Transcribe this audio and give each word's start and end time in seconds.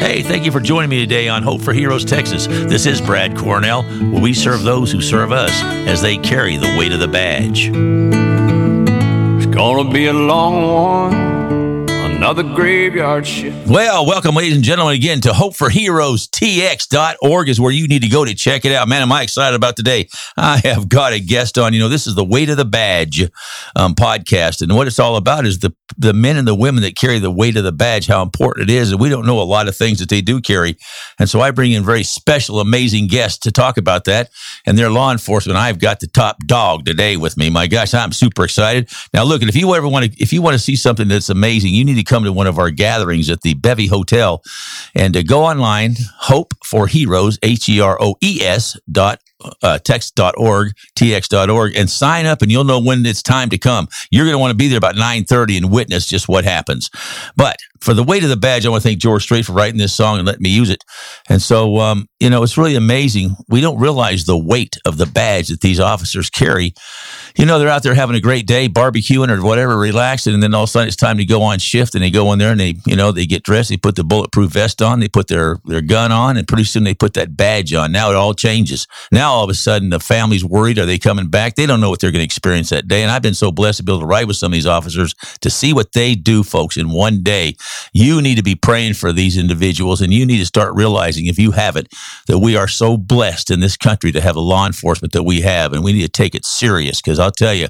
Hey, 0.00 0.22
thank 0.22 0.44
you 0.44 0.52
for 0.52 0.60
joining 0.60 0.90
me 0.90 1.00
today 1.00 1.28
on 1.28 1.42
Hope 1.42 1.60
for 1.60 1.72
Heroes 1.72 2.04
Texas. 2.04 2.46
This 2.46 2.86
is 2.86 3.00
Brad 3.00 3.36
Cornell, 3.36 3.82
where 3.82 4.22
we 4.22 4.32
serve 4.32 4.62
those 4.62 4.92
who 4.92 5.00
serve 5.00 5.32
us 5.32 5.52
as 5.86 6.02
they 6.02 6.16
carry 6.18 6.56
the 6.56 6.74
weight 6.78 6.92
of 6.92 7.00
the 7.00 7.08
badge. 7.08 7.68
It's 7.68 9.46
gonna 9.46 9.90
be 9.90 10.06
a 10.06 10.12
long 10.12 10.72
one 10.72 11.37
another 12.28 12.54
graveyard 12.54 13.26
shift. 13.26 13.66
Well, 13.66 14.04
welcome, 14.04 14.34
ladies 14.34 14.54
and 14.54 14.62
gentlemen, 14.62 14.94
again 14.94 15.22
to 15.22 15.32
Hope 15.32 15.56
for 15.56 15.70
Heroes 15.70 16.28
TX.org 16.28 17.48
is 17.48 17.58
where 17.58 17.72
you 17.72 17.88
need 17.88 18.02
to 18.02 18.08
go 18.08 18.22
to 18.22 18.34
check 18.34 18.66
it 18.66 18.72
out. 18.72 18.86
Man, 18.86 19.00
am 19.00 19.10
I 19.10 19.22
excited 19.22 19.56
about 19.56 19.76
today. 19.76 20.08
I 20.36 20.58
have 20.58 20.90
got 20.90 21.14
a 21.14 21.20
guest 21.20 21.56
on. 21.56 21.72
You 21.72 21.80
know, 21.80 21.88
this 21.88 22.06
is 22.06 22.16
the 22.16 22.24
Weight 22.24 22.50
of 22.50 22.58
the 22.58 22.66
Badge 22.66 23.22
um, 23.74 23.94
podcast. 23.94 24.60
And 24.60 24.76
what 24.76 24.86
it's 24.86 24.98
all 24.98 25.16
about 25.16 25.46
is 25.46 25.60
the, 25.60 25.74
the 25.96 26.12
men 26.12 26.36
and 26.36 26.46
the 26.46 26.54
women 26.54 26.82
that 26.82 26.96
carry 26.96 27.18
the 27.18 27.30
weight 27.30 27.56
of 27.56 27.64
the 27.64 27.72
badge, 27.72 28.06
how 28.06 28.20
important 28.20 28.68
it 28.68 28.74
is. 28.74 28.92
And 28.92 29.00
we 29.00 29.08
don't 29.08 29.24
know 29.24 29.40
a 29.40 29.42
lot 29.42 29.66
of 29.66 29.74
things 29.74 29.98
that 30.00 30.10
they 30.10 30.20
do 30.20 30.42
carry. 30.42 30.76
And 31.18 31.30
so 31.30 31.40
I 31.40 31.50
bring 31.50 31.72
in 31.72 31.82
very 31.82 32.02
special, 32.02 32.60
amazing 32.60 33.06
guests 33.06 33.38
to 33.40 33.50
talk 33.50 33.78
about 33.78 34.04
that. 34.04 34.28
And 34.66 34.76
their 34.76 34.90
law 34.90 35.12
enforcement. 35.12 35.58
I've 35.58 35.78
got 35.78 36.00
the 36.00 36.06
top 36.06 36.36
dog 36.44 36.84
today 36.84 37.16
with 37.16 37.38
me. 37.38 37.48
My 37.48 37.68
gosh, 37.68 37.94
I'm 37.94 38.12
super 38.12 38.44
excited. 38.44 38.90
Now, 39.14 39.24
look, 39.24 39.42
if 39.42 39.56
you 39.56 39.74
ever 39.74 39.88
want 39.88 40.12
to, 40.12 40.22
if 40.22 40.30
you 40.30 40.42
want 40.42 40.54
to 40.54 40.58
see 40.58 40.76
something 40.76 41.08
that's 41.08 41.30
amazing, 41.30 41.72
you 41.72 41.86
need 41.86 41.94
to 41.94 42.04
come 42.04 42.17
to 42.24 42.32
one 42.32 42.46
of 42.46 42.58
our 42.58 42.70
gatherings 42.70 43.30
at 43.30 43.42
the 43.42 43.54
Bevy 43.54 43.86
Hotel 43.86 44.42
and 44.94 45.14
to 45.14 45.22
go 45.22 45.44
online, 45.44 45.96
Hope 46.18 46.54
for 46.64 46.86
Heroes, 46.86 47.38
H 47.42 47.68
E 47.68 47.80
R 47.80 47.96
O 48.00 48.16
E 48.22 48.40
S 48.42 48.76
dot 48.90 49.20
uh, 49.62 49.78
text.org, 49.78 50.72
tx.org, 50.96 51.76
and 51.76 51.88
sign 51.88 52.26
up 52.26 52.42
and 52.42 52.50
you'll 52.50 52.64
know 52.64 52.80
when 52.80 53.04
it's 53.06 53.22
time 53.22 53.48
to 53.50 53.58
come. 53.58 53.88
You're 54.10 54.24
going 54.24 54.34
to 54.34 54.38
want 54.38 54.50
to 54.50 54.56
be 54.56 54.68
there 54.68 54.78
about 54.78 54.96
9.30 54.96 55.58
and 55.58 55.70
witness 55.70 56.06
just 56.06 56.28
what 56.28 56.44
happens. 56.44 56.90
But 57.36 57.56
for 57.80 57.94
the 57.94 58.02
weight 58.02 58.22
of 58.22 58.28
the 58.28 58.36
badge, 58.36 58.66
I 58.66 58.68
want 58.68 58.82
to 58.82 58.88
thank 58.88 59.00
George 59.00 59.22
Strait 59.22 59.44
for 59.44 59.52
writing 59.52 59.78
this 59.78 59.94
song 59.94 60.18
and 60.18 60.26
letting 60.26 60.42
me 60.42 60.50
use 60.50 60.70
it. 60.70 60.84
And 61.28 61.40
so, 61.40 61.78
um, 61.78 62.08
you 62.20 62.30
know, 62.30 62.42
it's 62.42 62.58
really 62.58 62.74
amazing. 62.74 63.36
We 63.48 63.60
don't 63.60 63.78
realize 63.78 64.24
the 64.24 64.38
weight 64.38 64.76
of 64.84 64.98
the 64.98 65.06
badge 65.06 65.48
that 65.48 65.60
these 65.60 65.80
officers 65.80 66.30
carry. 66.30 66.74
You 67.36 67.46
know, 67.46 67.58
they're 67.58 67.68
out 67.68 67.82
there 67.82 67.94
having 67.94 68.16
a 68.16 68.20
great 68.20 68.46
day, 68.46 68.68
barbecuing 68.68 69.30
or 69.30 69.42
whatever, 69.42 69.76
relaxing, 69.76 70.34
and 70.34 70.42
then 70.42 70.54
all 70.54 70.64
of 70.64 70.68
a 70.68 70.72
sudden 70.72 70.88
it's 70.88 70.96
time 70.96 71.18
to 71.18 71.24
go 71.24 71.42
on 71.42 71.58
shift 71.58 71.94
and 71.94 72.02
they 72.02 72.10
go 72.10 72.32
in 72.32 72.38
there 72.38 72.50
and 72.50 72.60
they, 72.60 72.74
you 72.86 72.96
know, 72.96 73.12
they 73.12 73.26
get 73.26 73.42
dressed, 73.42 73.68
they 73.68 73.76
put 73.76 73.96
the 73.96 74.04
bulletproof 74.04 74.52
vest 74.52 74.82
on, 74.82 75.00
they 75.00 75.08
put 75.08 75.28
their, 75.28 75.58
their 75.64 75.80
gun 75.80 76.10
on, 76.10 76.36
and 76.36 76.48
pretty 76.48 76.64
soon 76.64 76.84
they 76.84 76.94
put 76.94 77.14
that 77.14 77.36
badge 77.36 77.72
on. 77.72 77.92
Now 77.92 78.10
it 78.10 78.16
all 78.16 78.34
changes. 78.34 78.86
Now 79.12 79.32
all 79.32 79.44
of 79.44 79.50
a 79.50 79.54
sudden 79.54 79.90
the 79.90 80.00
family's 80.00 80.44
worried. 80.44 80.78
Are 80.78 80.86
they 80.86 80.98
coming 80.98 81.28
back? 81.28 81.54
They 81.54 81.66
don't 81.66 81.80
know 81.80 81.90
what 81.90 82.00
they're 82.00 82.10
going 82.10 82.20
to 82.20 82.24
experience 82.24 82.70
that 82.70 82.88
day. 82.88 83.02
And 83.02 83.10
I've 83.10 83.22
been 83.22 83.34
so 83.34 83.52
blessed 83.52 83.78
to 83.78 83.84
be 83.84 83.92
able 83.92 84.00
to 84.00 84.06
ride 84.06 84.26
with 84.26 84.36
some 84.36 84.52
of 84.52 84.54
these 84.54 84.66
officers 84.66 85.14
to 85.40 85.50
see 85.50 85.72
what 85.72 85.92
they 85.92 86.14
do, 86.14 86.42
folks, 86.42 86.76
in 86.76 86.90
one 86.90 87.22
day. 87.22 87.54
You 87.92 88.20
need 88.22 88.36
to 88.36 88.42
be 88.42 88.54
praying 88.54 88.94
for 88.94 89.12
these 89.12 89.36
individuals 89.36 90.00
and 90.00 90.12
you 90.12 90.26
need 90.26 90.38
to 90.38 90.46
start 90.46 90.74
realizing, 90.74 91.26
if 91.26 91.38
you 91.38 91.52
haven't, 91.52 91.88
that 92.26 92.38
we 92.38 92.56
are 92.56 92.68
so 92.68 92.96
blessed 92.96 93.50
in 93.50 93.60
this 93.60 93.76
country 93.76 94.12
to 94.12 94.20
have 94.20 94.34
the 94.34 94.42
law 94.42 94.66
enforcement 94.66 95.12
that 95.12 95.24
we 95.24 95.40
have. 95.42 95.72
And 95.72 95.82
we 95.82 95.92
need 95.92 96.02
to 96.02 96.08
take 96.08 96.34
it 96.34 96.44
serious 96.44 97.00
because 97.00 97.18
I'll 97.18 97.30
tell 97.30 97.54
you, 97.54 97.68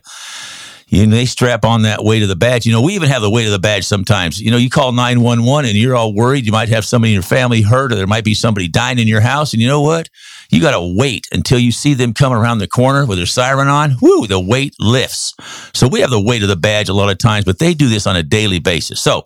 you 0.88 1.06
know, 1.06 1.14
they 1.14 1.26
strap 1.26 1.66
on 1.66 1.82
that 1.82 2.02
weight 2.02 2.22
of 2.22 2.28
the 2.28 2.36
badge. 2.36 2.64
You 2.64 2.72
know, 2.72 2.80
we 2.80 2.94
even 2.94 3.10
have 3.10 3.20
the 3.20 3.30
weight 3.30 3.44
of 3.44 3.52
the 3.52 3.58
badge 3.58 3.84
sometimes. 3.84 4.40
You 4.40 4.50
know, 4.50 4.56
you 4.56 4.70
call 4.70 4.92
911 4.92 5.68
and 5.68 5.78
you're 5.78 5.94
all 5.94 6.14
worried. 6.14 6.46
You 6.46 6.52
might 6.52 6.70
have 6.70 6.84
somebody 6.84 7.12
in 7.12 7.14
your 7.14 7.22
family 7.22 7.60
hurt 7.60 7.92
or 7.92 7.96
there 7.96 8.06
might 8.06 8.24
be 8.24 8.32
somebody 8.32 8.68
dying 8.68 8.98
in 8.98 9.06
your 9.06 9.20
house. 9.20 9.52
And 9.52 9.60
you 9.60 9.68
know 9.68 9.82
what? 9.82 10.08
You 10.48 10.62
got 10.62 10.70
to 10.70 10.94
wait 10.96 11.26
until 11.30 11.58
you 11.58 11.72
see 11.72 11.92
them 11.92 12.14
coming 12.14 12.38
around 12.38 12.58
the 12.58 12.66
corner 12.66 13.04
with 13.04 13.18
their 13.18 13.26
siren 13.26 13.68
on. 13.68 13.96
Whoo, 14.00 14.26
the 14.26 14.40
weight 14.40 14.74
lifts. 14.80 15.34
So 15.74 15.88
we 15.88 16.00
have 16.00 16.10
the 16.10 16.20
weight 16.20 16.42
of 16.42 16.48
the 16.48 16.56
badge 16.56 16.88
a 16.88 16.94
lot 16.94 17.10
of 17.10 17.18
times, 17.18 17.44
but 17.44 17.58
they 17.58 17.74
do 17.74 17.88
this 17.88 18.06
on 18.06 18.16
a 18.16 18.22
daily 18.22 18.58
basis. 18.58 19.00
So, 19.00 19.24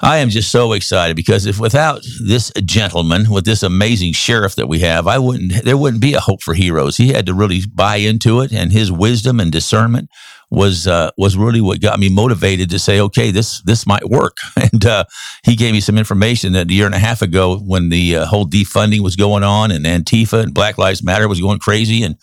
I 0.00 0.18
am 0.18 0.28
just 0.28 0.50
so 0.50 0.72
excited 0.72 1.16
because 1.16 1.46
if 1.46 1.58
without 1.58 2.02
this 2.22 2.52
gentleman, 2.64 3.30
with 3.30 3.44
this 3.44 3.62
amazing 3.62 4.12
sheriff 4.12 4.54
that 4.56 4.68
we 4.68 4.80
have, 4.80 5.06
I 5.06 5.18
wouldn't 5.18 5.64
there 5.64 5.76
wouldn't 5.76 6.02
be 6.02 6.14
a 6.14 6.20
hope 6.20 6.42
for 6.42 6.54
heroes. 6.54 6.96
He 6.96 7.12
had 7.12 7.26
to 7.26 7.34
really 7.34 7.62
buy 7.72 7.96
into 7.96 8.40
it, 8.40 8.52
and 8.52 8.72
his 8.72 8.92
wisdom 8.92 9.40
and 9.40 9.50
discernment 9.50 10.10
was 10.50 10.86
uh, 10.86 11.10
was 11.16 11.36
really 11.36 11.60
what 11.60 11.80
got 11.80 11.98
me 11.98 12.08
motivated 12.08 12.70
to 12.70 12.78
say, 12.78 13.00
okay, 13.00 13.30
this 13.30 13.62
this 13.62 13.86
might 13.86 14.08
work. 14.08 14.36
And 14.72 14.84
uh, 14.84 15.04
he 15.44 15.54
gave 15.54 15.72
me 15.72 15.80
some 15.80 15.96
information 15.96 16.52
that 16.52 16.70
a 16.70 16.72
year 16.72 16.86
and 16.86 16.94
a 16.94 16.98
half 16.98 17.22
ago, 17.22 17.56
when 17.58 17.88
the 17.88 18.16
uh, 18.16 18.26
whole 18.26 18.46
defunding 18.46 19.00
was 19.00 19.16
going 19.16 19.44
on, 19.44 19.70
and 19.70 19.86
Antifa 19.86 20.42
and 20.42 20.52
Black 20.52 20.76
Lives 20.76 21.02
Matter 21.02 21.28
was 21.28 21.40
going 21.40 21.60
crazy, 21.60 22.02
and 22.02 22.16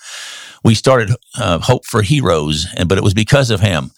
we 0.64 0.76
started 0.76 1.16
uh, 1.38 1.60
Hope 1.60 1.86
for 1.86 2.02
Heroes, 2.02 2.68
and 2.76 2.90
but 2.90 2.98
it 2.98 3.04
was 3.04 3.14
because 3.14 3.50
of 3.50 3.62
him. 3.62 3.92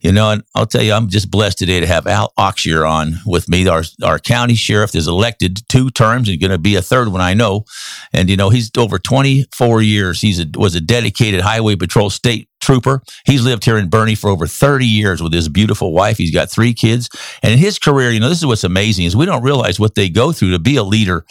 You 0.00 0.12
know, 0.12 0.30
and 0.30 0.42
I'll 0.54 0.66
tell 0.66 0.82
you, 0.82 0.92
I'm 0.94 1.08
just 1.08 1.30
blessed 1.30 1.58
today 1.58 1.80
to 1.80 1.86
have 1.86 2.06
Al 2.06 2.32
Auxier 2.38 2.88
on 2.88 3.16
with 3.26 3.48
me. 3.48 3.68
Our 3.68 3.82
our 4.02 4.18
county 4.18 4.54
sheriff 4.54 4.94
is 4.94 5.06
elected 5.06 5.68
two 5.68 5.90
terms 5.90 6.28
and 6.28 6.40
going 6.40 6.50
to 6.50 6.58
be 6.58 6.76
a 6.76 6.82
third 6.82 7.08
one, 7.08 7.20
I 7.20 7.34
know. 7.34 7.64
And 8.12 8.30
you 8.30 8.36
know, 8.36 8.50
he's 8.50 8.70
over 8.78 8.98
24 8.98 9.82
years. 9.82 10.20
He's 10.20 10.40
a, 10.40 10.46
was 10.54 10.74
a 10.74 10.80
dedicated 10.80 11.42
Highway 11.42 11.76
Patrol 11.76 12.10
state 12.10 12.49
trooper. 12.60 13.02
He's 13.24 13.42
lived 13.42 13.64
here 13.64 13.78
in 13.78 13.90
Boerne 13.90 14.16
for 14.16 14.30
over 14.30 14.46
30 14.46 14.86
years 14.86 15.22
with 15.22 15.32
his 15.32 15.48
beautiful 15.48 15.92
wife. 15.92 16.18
He's 16.18 16.32
got 16.32 16.50
three 16.50 16.74
kids. 16.74 17.08
And 17.42 17.52
in 17.52 17.58
his 17.58 17.78
career, 17.78 18.10
you 18.10 18.20
know, 18.20 18.28
this 18.28 18.38
is 18.38 18.46
what's 18.46 18.64
amazing 18.64 19.06
is 19.06 19.16
we 19.16 19.26
don't 19.26 19.42
realize 19.42 19.80
what 19.80 19.94
they 19.94 20.08
go 20.08 20.32
through 20.32 20.52
to 20.52 20.58
be 20.58 20.76
a 20.76 20.84
leader 20.84 21.24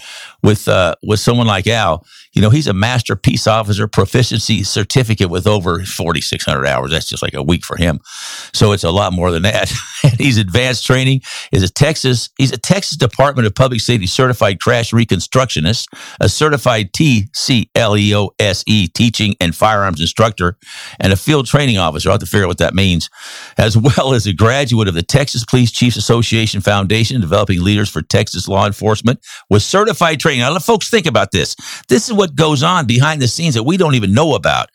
with 0.43 0.67
uh, 0.67 0.95
with 1.03 1.19
someone 1.19 1.47
like 1.47 1.67
Al. 1.67 2.05
You 2.33 2.41
know, 2.41 2.49
he's 2.49 2.67
a 2.67 2.73
master 2.73 3.15
peace 3.15 3.47
officer 3.47 3.87
proficiency 3.87 4.63
certificate 4.63 5.29
with 5.29 5.47
over 5.47 5.83
4,600 5.83 6.67
hours. 6.67 6.91
That's 6.91 7.07
just 7.07 7.23
like 7.23 7.33
a 7.33 7.41
week 7.41 7.65
for 7.65 7.75
him. 7.75 7.99
So 8.53 8.71
it's 8.71 8.83
a 8.83 8.91
lot 8.91 9.13
more 9.13 9.31
than 9.31 9.41
that. 9.43 9.71
he's 10.17 10.37
advanced 10.37 10.85
training. 10.85 11.21
Is 11.51 11.63
a 11.63 11.69
Texas. 11.69 12.29
He's 12.37 12.51
a 12.51 12.57
Texas 12.57 12.97
Department 12.97 13.47
of 13.47 13.55
Public 13.55 13.81
Safety 13.81 14.05
certified 14.07 14.59
crash 14.59 14.91
reconstructionist, 14.91 15.87
a 16.19 16.29
certified 16.29 16.93
TCLEOSE 16.93 17.63
teaching 18.93 19.35
and 19.39 19.55
firearms 19.55 19.99
instructor, 19.99 20.57
and 20.99 21.11
a 21.11 21.17
field 21.19 21.45
training 21.45 21.77
officer. 21.77 22.09
I'll 22.09 22.13
have 22.13 22.21
to 22.21 22.25
figure 22.25 22.45
out 22.45 22.49
what 22.49 22.57
that 22.59 22.73
means, 22.73 23.09
as 23.57 23.77
well 23.77 24.13
as 24.13 24.25
a 24.25 24.33
graduate 24.33 24.87
of 24.87 24.93
the 24.93 25.03
Texas 25.03 25.45
Police 25.45 25.71
Chiefs 25.71 25.97
Association 25.97 26.61
Foundation, 26.61 27.21
developing 27.21 27.63
leaders 27.63 27.89
for 27.89 28.01
Texas 28.01 28.47
law 28.47 28.65
enforcement 28.65 29.19
with 29.49 29.63
certified 29.63 30.19
training. 30.19 30.41
Now, 30.41 30.51
let 30.51 30.63
folks 30.63 30.89
think 30.89 31.05
about 31.05 31.31
this. 31.31 31.55
This 31.87 32.07
is 32.07 32.13
what 32.13 32.35
goes 32.35 32.63
on 32.63 32.85
behind 32.85 33.21
the 33.21 33.27
scenes 33.27 33.55
that 33.55 33.63
we 33.63 33.77
don't 33.77 33.95
even 33.95 34.13
know 34.13 34.35
about. 34.35 34.69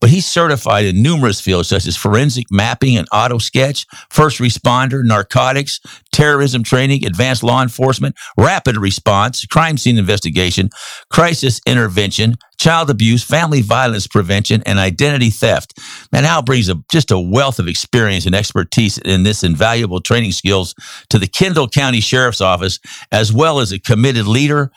But 0.00 0.10
he's 0.10 0.26
certified 0.26 0.84
in 0.86 1.02
numerous 1.02 1.40
fields 1.40 1.68
such 1.68 1.86
as 1.86 1.96
forensic 1.96 2.46
mapping 2.50 2.96
and 2.96 3.08
auto 3.12 3.38
sketch, 3.38 3.86
first 4.10 4.38
responder, 4.38 5.04
narcotics, 5.04 5.80
terrorism 6.12 6.62
training, 6.62 7.04
advanced 7.04 7.42
law 7.42 7.62
enforcement, 7.62 8.16
rapid 8.36 8.76
response, 8.76 9.44
crime 9.46 9.76
scene 9.76 9.98
investigation, 9.98 10.70
crisis 11.10 11.60
intervention, 11.66 12.36
child 12.60 12.90
abuse, 12.90 13.24
family 13.24 13.62
violence 13.62 14.06
prevention, 14.06 14.62
and 14.66 14.78
identity 14.78 15.30
theft. 15.30 15.78
Man, 16.12 16.26
Al 16.26 16.42
brings 16.42 16.68
a, 16.68 16.76
just 16.92 17.10
a 17.10 17.18
wealth 17.18 17.58
of 17.58 17.66
experience 17.66 18.26
and 18.26 18.34
expertise 18.34 18.98
in 18.98 19.22
this 19.22 19.42
invaluable 19.42 20.00
training 20.00 20.32
skills 20.32 20.74
to 21.08 21.18
the 21.18 21.26
Kendall 21.26 21.68
County 21.68 22.00
Sheriff's 22.00 22.42
Office, 22.42 22.78
as 23.10 23.32
well 23.32 23.60
as 23.60 23.72
a 23.72 23.78
committed 23.78 24.26
leader. 24.26 24.70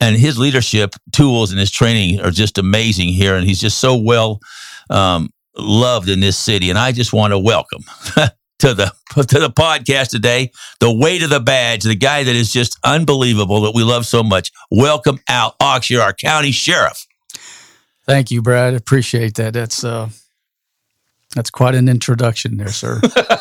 And 0.00 0.16
his 0.16 0.38
leadership 0.38 0.94
tools 1.12 1.50
and 1.50 1.58
his 1.58 1.70
training 1.70 2.20
are 2.20 2.30
just 2.30 2.56
amazing 2.56 3.08
here. 3.08 3.34
And 3.34 3.46
he's 3.46 3.60
just 3.60 3.78
so 3.78 3.96
well 3.96 4.38
um, 4.88 5.30
loved 5.56 6.08
in 6.08 6.20
this 6.20 6.36
city. 6.36 6.70
And 6.70 6.78
I 6.78 6.92
just 6.92 7.12
want 7.12 7.32
to 7.32 7.38
welcome 7.38 7.82
to 8.60 8.74
the 8.74 8.92
to 9.16 9.38
the 9.38 9.50
podcast 9.50 10.10
today. 10.10 10.52
The 10.78 10.92
weight 10.92 11.22
of 11.22 11.30
the 11.30 11.40
badge, 11.40 11.82
the 11.82 11.94
guy 11.96 12.22
that 12.22 12.34
is 12.34 12.52
just 12.52 12.78
unbelievable 12.84 13.62
that 13.62 13.74
we 13.74 13.82
love 13.82 14.06
so 14.06 14.22
much. 14.22 14.52
Welcome 14.70 15.20
Al 15.28 15.56
Auxier, 15.60 16.00
our 16.00 16.12
county 16.12 16.52
sheriff. 16.52 17.06
Thank 18.06 18.30
you, 18.30 18.42
Brad. 18.42 18.74
Appreciate 18.74 19.34
that. 19.36 19.54
That's 19.54 19.82
uh, 19.82 20.10
that's 21.34 21.50
quite 21.50 21.74
an 21.74 21.88
introduction 21.88 22.56
there, 22.56 22.68
sir. 22.68 23.00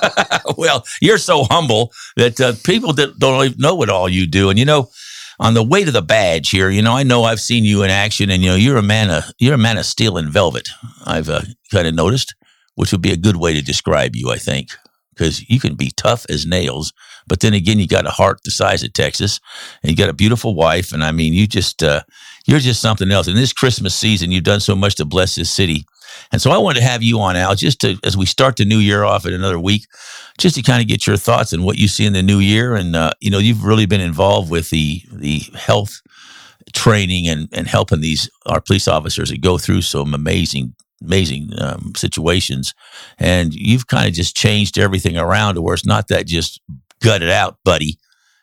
well, 0.57 0.83
you're 1.01 1.17
so 1.17 1.43
humble 1.43 1.91
that 2.15 2.39
uh, 2.39 2.53
people 2.63 2.93
that 2.93 3.19
don't 3.19 3.45
even 3.45 3.59
know 3.59 3.75
what 3.75 3.89
all 3.89 4.09
you 4.09 4.25
do. 4.25 4.49
And 4.49 4.57
you 4.57 4.65
know, 4.65 4.89
on 5.39 5.53
the 5.53 5.63
way 5.63 5.83
to 5.83 5.91
the 5.91 6.01
badge 6.01 6.49
here, 6.49 6.69
you 6.69 6.81
know, 6.81 6.95
I 6.95 7.03
know 7.03 7.23
I've 7.23 7.41
seen 7.41 7.65
you 7.65 7.83
in 7.83 7.89
action, 7.89 8.29
and 8.29 8.41
you 8.41 8.51
know, 8.51 8.55
you're 8.55 8.77
a 8.77 8.83
man 8.83 9.09
of 9.09 9.25
you're 9.37 9.55
a 9.55 9.59
man 9.59 9.77
of 9.77 9.85
steel 9.85 10.17
and 10.17 10.29
velvet. 10.29 10.69
I've 11.05 11.29
uh, 11.29 11.41
kind 11.71 11.87
of 11.87 11.93
noticed, 11.93 12.33
which 12.75 12.91
would 12.91 13.01
be 13.01 13.11
a 13.11 13.17
good 13.17 13.37
way 13.37 13.53
to 13.53 13.61
describe 13.61 14.15
you, 14.15 14.31
I 14.31 14.37
think, 14.37 14.69
because 15.13 15.47
you 15.49 15.59
can 15.59 15.75
be 15.75 15.91
tough 15.95 16.25
as 16.29 16.45
nails, 16.45 16.93
but 17.27 17.39
then 17.39 17.53
again, 17.53 17.79
you 17.79 17.87
got 17.87 18.07
a 18.07 18.11
heart 18.11 18.39
the 18.43 18.51
size 18.51 18.83
of 18.83 18.93
Texas, 18.93 19.39
and 19.81 19.91
you 19.91 19.97
got 19.97 20.09
a 20.09 20.13
beautiful 20.13 20.55
wife, 20.55 20.91
and 20.91 21.03
I 21.03 21.11
mean, 21.11 21.33
you 21.33 21.47
just 21.47 21.83
uh, 21.83 22.01
you're 22.45 22.59
just 22.59 22.81
something 22.81 23.11
else. 23.11 23.27
In 23.27 23.35
this 23.35 23.53
Christmas 23.53 23.95
season, 23.95 24.31
you've 24.31 24.43
done 24.43 24.59
so 24.59 24.75
much 24.75 24.95
to 24.95 25.05
bless 25.05 25.35
this 25.35 25.51
city. 25.51 25.85
And 26.31 26.41
so 26.41 26.51
I 26.51 26.57
wanted 26.57 26.79
to 26.79 26.85
have 26.85 27.01
you 27.01 27.19
on, 27.19 27.35
Al, 27.35 27.55
just 27.55 27.81
to, 27.81 27.97
as 28.03 28.17
we 28.17 28.25
start 28.25 28.57
the 28.57 28.65
new 28.65 28.77
year 28.77 29.03
off 29.03 29.25
in 29.25 29.33
another 29.33 29.59
week, 29.59 29.87
just 30.37 30.55
to 30.55 30.61
kind 30.61 30.81
of 30.81 30.87
get 30.87 31.07
your 31.07 31.17
thoughts 31.17 31.53
on 31.53 31.63
what 31.63 31.77
you 31.77 31.87
see 31.87 32.05
in 32.05 32.13
the 32.13 32.21
new 32.21 32.39
year. 32.39 32.75
And, 32.75 32.95
uh, 32.95 33.11
you 33.19 33.31
know, 33.31 33.39
you've 33.39 33.63
really 33.63 33.85
been 33.85 34.01
involved 34.01 34.51
with 34.51 34.69
the, 34.69 35.01
the 35.11 35.39
health 35.55 36.01
training 36.73 37.27
and, 37.27 37.49
and 37.51 37.67
helping 37.67 38.01
these, 38.01 38.29
our 38.45 38.61
police 38.61 38.87
officers 38.87 39.29
that 39.29 39.41
go 39.41 39.57
through 39.57 39.81
some 39.81 40.13
amazing, 40.13 40.75
amazing 41.01 41.49
um, 41.59 41.93
situations. 41.95 42.73
And 43.17 43.53
you've 43.53 43.87
kind 43.87 44.07
of 44.07 44.13
just 44.13 44.35
changed 44.35 44.77
everything 44.77 45.17
around 45.17 45.55
to 45.55 45.61
where 45.61 45.73
it's 45.73 45.85
not 45.85 46.07
that 46.09 46.27
just 46.27 46.61
gut 47.01 47.21
it 47.21 47.29
out, 47.29 47.57
buddy. 47.63 47.97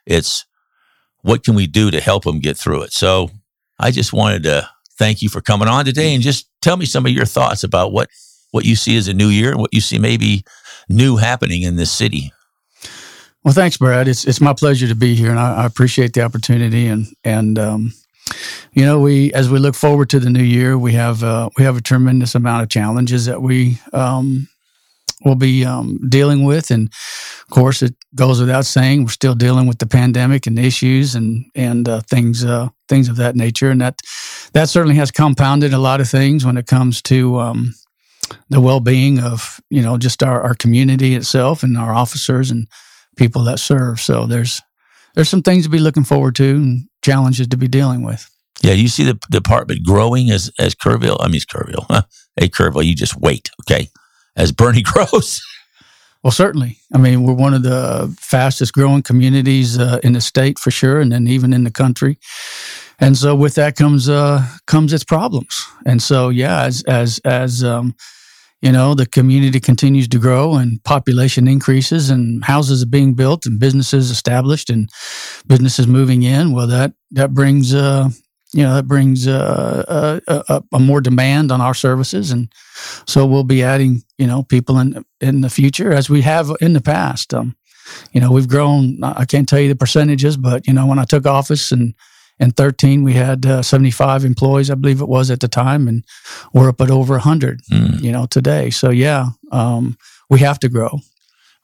It's 0.06 0.44
what 1.23 1.44
can 1.44 1.55
we 1.55 1.67
do 1.67 1.91
to 1.91 2.00
help 2.00 2.25
them 2.25 2.41
get 2.41 2.56
through 2.56 2.82
it? 2.82 2.93
So 2.93 3.31
I 3.81 3.91
just 3.91 4.12
wanted 4.12 4.43
to 4.44 4.69
thank 4.99 5.23
you 5.23 5.29
for 5.29 5.41
coming 5.41 5.69
on 5.69 5.85
today 5.85 6.15
and 6.15 6.23
just 6.23 6.49
tell 6.61 6.77
me 6.77 6.85
some 6.85 7.06
of 7.06 7.12
your 7.12 7.25
thoughts 7.25 7.65
about 7.65 7.93
what, 7.93 8.09
what 8.50 8.65
you 8.67 8.77
see 8.77 8.97
as 8.97 9.09
a 9.09 9.15
new 9.15 9.29
year 9.29 9.50
and 9.50 9.59
what 9.59 9.73
you 9.73 9.81
see 9.81 9.99
maybe 9.99 10.44
new 10.88 11.17
happening 11.17 11.62
in 11.62 11.77
this 11.77 11.91
city. 11.91 12.32
Well, 13.43 13.55
thanks, 13.55 13.79
Brad. 13.79 14.06
It's 14.06 14.27
it's 14.27 14.41
my 14.41 14.53
pleasure 14.53 14.87
to 14.87 14.94
be 14.94 15.15
here, 15.15 15.31
and 15.31 15.41
I, 15.41 15.62
I 15.62 15.67
appreciate 15.67 16.12
the 16.12 16.23
opportunity. 16.23 16.87
And 16.88 17.06
and 17.25 17.59
um, 17.59 17.93
you 18.73 18.85
know, 18.85 19.00
we 19.00 19.32
as 19.32 19.49
we 19.49 19.59
look 19.59 19.75
forward 19.75 20.11
to 20.11 20.21
the 20.21 20.29
new 20.29 20.43
year, 20.43 20.77
we 20.77 20.93
have 20.93 21.25
uh, 21.25 21.49
we 21.56 21.65
have 21.65 21.79
a 21.79 21.81
tremendous 21.81 22.35
amount 22.35 22.62
of 22.62 22.69
challenges 22.69 23.25
that 23.25 23.41
we 23.41 23.79
um, 23.94 24.49
will 25.25 25.34
be 25.34 25.64
um, 25.64 25.99
dealing 26.08 26.44
with, 26.44 26.70
and 26.70 26.88
of 26.88 27.50
course, 27.50 27.82
it 27.82 27.94
goes 28.14 28.40
without 28.40 28.64
saying 28.64 29.02
we're 29.02 29.11
still 29.11 29.34
dealing 29.34 29.67
with 29.67 29.78
the 29.78 29.87
pandemic 29.87 30.46
and 30.46 30.58
issues 30.58 31.14
and 31.14 31.44
and 31.55 31.88
uh, 31.88 32.00
things 32.08 32.44
uh, 32.44 32.69
things 32.88 33.08
of 33.08 33.17
that 33.17 33.37
nature, 33.37 33.70
and 33.70 33.81
that 33.81 33.99
that 34.52 34.69
certainly 34.69 34.96
has 34.96 35.11
compounded 35.11 35.72
a 35.72 35.78
lot 35.78 36.00
of 36.00 36.08
things 36.08 36.44
when 36.44 36.56
it 36.56 36.67
comes 36.67 37.02
to 37.02 37.38
um, 37.38 37.75
the 38.49 38.61
well 38.61 38.81
being 38.81 39.20
of 39.20 39.61
you 39.70 39.82
know 39.82 39.99
just 39.99 40.22
our, 40.22 40.40
our 40.40 40.55
community 40.55 41.14
itself 41.14 41.62
and 41.62 41.76
our 41.76 41.93
officers 41.93 42.50
and 42.50 42.67
people 43.17 43.44
that 43.44 43.58
serve. 43.58 44.00
So 44.00 44.26
there's 44.26 44.62
there's 45.14 45.28
some 45.28 45.43
things 45.43 45.64
to 45.64 45.70
be 45.70 45.78
looking 45.78 46.05
forward 46.05 46.37
to 46.37 46.56
and 46.56 46.88
challenges 47.02 47.49
to 47.49 47.56
be 47.56 47.69
dealing 47.69 48.02
with. 48.02 48.28
Yeah, 48.62 48.72
you 48.72 48.88
see 48.88 49.05
the 49.05 49.19
department 49.31 49.84
growing 49.84 50.31
as 50.31 50.50
as 50.58 50.75
Kerrville. 50.75 51.19
I 51.20 51.28
mean, 51.28 51.40
Kerrville. 51.40 51.87
Huh? 51.88 52.02
Hey, 52.37 52.49
Kerrville, 52.49 52.84
you 52.84 52.94
just 52.94 53.17
wait, 53.17 53.50
okay? 53.62 53.88
As 54.37 54.53
Boerne 54.53 54.82
grows. 54.85 55.41
Well, 56.23 56.31
certainly. 56.31 56.77
I 56.93 56.99
mean, 56.99 57.23
we're 57.23 57.32
one 57.32 57.55
of 57.55 57.62
the 57.62 58.15
fastest 58.21 58.75
growing 58.75 59.03
communities 59.03 59.79
uh, 59.79 60.00
in 60.03 60.12
the 60.12 60.21
state 60.21 60.59
for 60.59 60.71
sure, 60.71 61.00
and 61.00 61.11
then 61.11 61.27
even 61.27 61.53
in 61.53 61.65
the 61.65 61.71
country. 61.71 62.19
And 62.99 63.17
so, 63.17 63.35
with 63.35 63.55
that 63.55 63.77
comes 63.77 64.09
uh, 64.09 64.47
comes 64.67 64.93
its 64.93 65.05
problems. 65.05 65.65
And 65.87 66.03
so, 66.03 66.29
yeah, 66.29 66.65
as 66.65 66.82
as 66.82 67.21
as 67.25 67.65
um, 67.65 67.94
you 68.62 68.73
know, 68.73 68.94
the 68.94 69.06
community 69.06 69.59
continues 69.59 70.06
to 70.09 70.19
grow 70.19 70.56
and 70.56 70.82
population 70.85 71.49
increases 71.49 72.11
and 72.11 72.44
houses 72.44 72.82
are 72.82 72.87
being 72.87 73.15
built 73.15 73.47
and 73.47 73.59
businesses 73.59 74.11
established 74.11 74.69
and 74.69 74.91
businesses 75.47 75.87
moving 75.87 76.23
in. 76.23 76.53
Well, 76.53 76.67
that, 76.67 76.93
that 77.12 77.32
brings, 77.32 77.75
uh, 77.75 78.11
you 78.52 78.64
know, 78.64 78.75
that 78.75 78.88
brings 78.88 79.29
uh, 79.29 80.20
a, 80.26 80.43
a, 80.49 80.62
a, 80.73 80.79
more 80.81 81.00
demand 81.00 81.52
on 81.52 81.61
our 81.61 81.75
services, 81.75 82.32
and 82.32 82.52
so 83.06 83.25
we'll 83.25 83.44
be 83.44 83.62
adding, 83.62 84.02
you 84.19 84.26
know, 84.26 84.43
people 84.43 84.79
in 84.79 85.05
in 85.20 85.41
the 85.41 85.50
future 85.50 85.93
as 85.93 86.11
we 86.11 86.23
have 86.23 86.50
in 86.61 86.73
the 86.73 86.81
past. 86.81 87.32
Um, 87.32 87.56
you 88.12 88.20
know, 88.20 88.32
we've 88.32 88.49
grown. 88.49 89.02
I 89.05 89.25
can't 89.25 89.49
tell 89.49 89.61
you 89.61 89.69
the 89.69 89.76
percentages, 89.76 90.37
but 90.37 90.67
you 90.67 90.73
know, 90.73 90.87
when 90.87 90.99
I 90.99 91.05
took 91.05 91.26
office 91.26 91.70
and 91.70 91.94
in 92.41 92.50
13 92.52 93.05
we 93.05 93.12
had 93.12 93.44
uh, 93.44 93.62
75 93.62 94.25
employees 94.25 94.70
i 94.70 94.75
believe 94.75 95.03
it 95.03 95.08
was 95.08 95.31
at 95.31 95.41
the 95.41 95.46
time 95.46 95.87
and 95.87 96.05
we're 96.55 96.70
up 96.70 96.81
at 96.81 96.91
over 96.91 97.12
100 97.12 97.61
mm. 97.70 98.00
you 98.00 98.11
know 98.11 98.26
today 98.26 98.70
so 98.70 98.88
yeah 98.88 99.29
um, 99.53 99.96
we 100.31 100.41
have 100.41 100.58
to 100.58 100.69
grow 100.69 100.99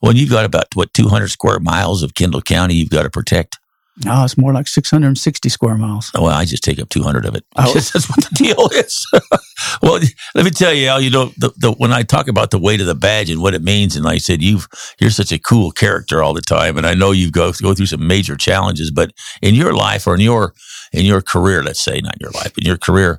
well 0.03 0.15
you've 0.15 0.29
got 0.29 0.45
about 0.45 0.67
what 0.75 0.93
200 0.93 1.29
square 1.29 1.59
miles 1.59 2.03
of 2.03 2.15
kendall 2.15 2.43
county 2.43 2.75
you've 2.75 2.91
got 2.91 3.05
to 3.05 3.11
protect 3.11 3.59
no, 4.05 4.25
it's 4.25 4.37
more 4.37 4.53
like 4.53 4.69
660 4.69 5.49
square 5.49 5.79
miles. 5.79 6.11
Oh, 6.15 6.25
well, 6.25 6.37
I 6.37 6.45
just 6.45 6.63
take 6.63 6.79
up 6.79 6.91
200 6.91 7.25
of 7.25 7.35
it. 7.35 7.45
Oh. 7.57 7.73
That's 7.75 8.09
what 8.11 8.25
the 8.25 8.35
deal 8.35 8.69
is. 8.75 9.07
well, 9.83 9.99
let 10.35 10.45
me 10.45 10.51
tell 10.51 10.73
you, 10.75 10.89
Al, 10.89 11.01
you 11.01 11.09
know, 11.09 11.33
the, 11.39 11.51
the, 11.57 11.73
when 11.73 11.93
I 11.93 12.03
talk 12.03 12.29
about 12.29 12.51
the 12.51 12.59
weight 12.59 12.83
of 12.83 12.87
the 12.87 12.95
badge 12.95 13.31
and 13.31 13.41
what 13.41 13.55
it 13.55 13.63
means, 13.63 13.97
and 13.97 14.05
like 14.05 14.17
I 14.17 14.19
said, 14.19 14.43
you've, 14.43 14.69
you're 15.01 15.11
such 15.11 15.33
a 15.33 15.39
cool 15.39 15.71
character 15.71 16.23
all 16.23 16.35
the 16.35 16.43
time. 16.43 16.77
And 16.77 16.87
I 16.87 16.93
know 16.93 17.13
you 17.13 17.31
go, 17.31 17.53
go 17.53 17.73
through 17.73 17.87
some 17.87 18.07
major 18.07 18.37
challenges, 18.37 18.91
but 18.91 19.13
in 19.41 19.55
your 19.55 19.73
life 19.73 20.07
or 20.07 20.15
in 20.15 20.21
your, 20.21 20.53
in 20.93 21.07
your 21.07 21.23
career, 21.23 21.63
let's 21.63 21.83
say, 21.83 22.01
not 22.03 22.21
your 22.21 22.33
life, 22.33 22.53
in 22.59 22.67
your 22.67 22.79
career, 22.79 23.19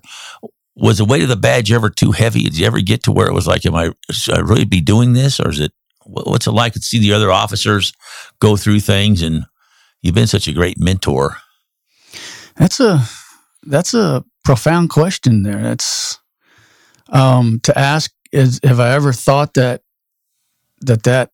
was 0.75 0.99
the 0.99 1.05
weight 1.05 1.23
of 1.23 1.29
the 1.29 1.35
badge 1.35 1.71
ever 1.71 1.89
too 1.89 2.11
heavy? 2.11 2.43
Did 2.43 2.57
you 2.59 2.67
ever 2.67 2.81
get 2.81 3.01
to 3.03 3.11
where 3.11 3.27
it 3.27 3.33
was 3.33 3.47
like, 3.47 3.65
am 3.65 3.73
I, 3.73 3.93
should 4.11 4.35
I 4.35 4.41
really 4.41 4.65
be 4.65 4.81
doing 4.81 5.13
this? 5.13 5.39
Or 5.39 5.49
is 5.49 5.59
it, 5.59 5.71
what's 6.05 6.45
it 6.45 6.51
like 6.51 6.73
to 6.73 6.79
see 6.79 6.99
the 6.99 7.13
other 7.13 7.31
officers 7.31 7.93
go 8.39 8.55
through 8.55 8.81
things 8.81 9.23
and, 9.23 9.45
You've 10.01 10.15
been 10.15 10.27
such 10.27 10.47
a 10.47 10.53
great 10.53 10.79
mentor. 10.79 11.37
That's 12.55 12.79
a 12.79 13.03
that's 13.63 13.93
a 13.93 14.23
profound 14.43 14.89
question 14.89 15.43
there. 15.43 15.61
That's 15.61 16.19
um, 17.09 17.59
to 17.63 17.77
ask 17.77 18.11
is 18.31 18.59
have 18.63 18.79
I 18.79 18.91
ever 18.91 19.13
thought 19.13 19.53
that 19.55 19.81
that 20.81 21.03
that 21.03 21.31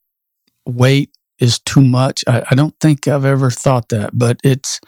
weight 0.65 1.11
is 1.39 1.59
too 1.59 1.81
much? 1.81 2.23
I, 2.27 2.43
I 2.51 2.55
don't 2.55 2.75
think 2.79 3.07
I've 3.07 3.25
ever 3.25 3.49
thought 3.49 3.89
that, 3.89 4.11
but 4.17 4.39
it's 4.43 4.79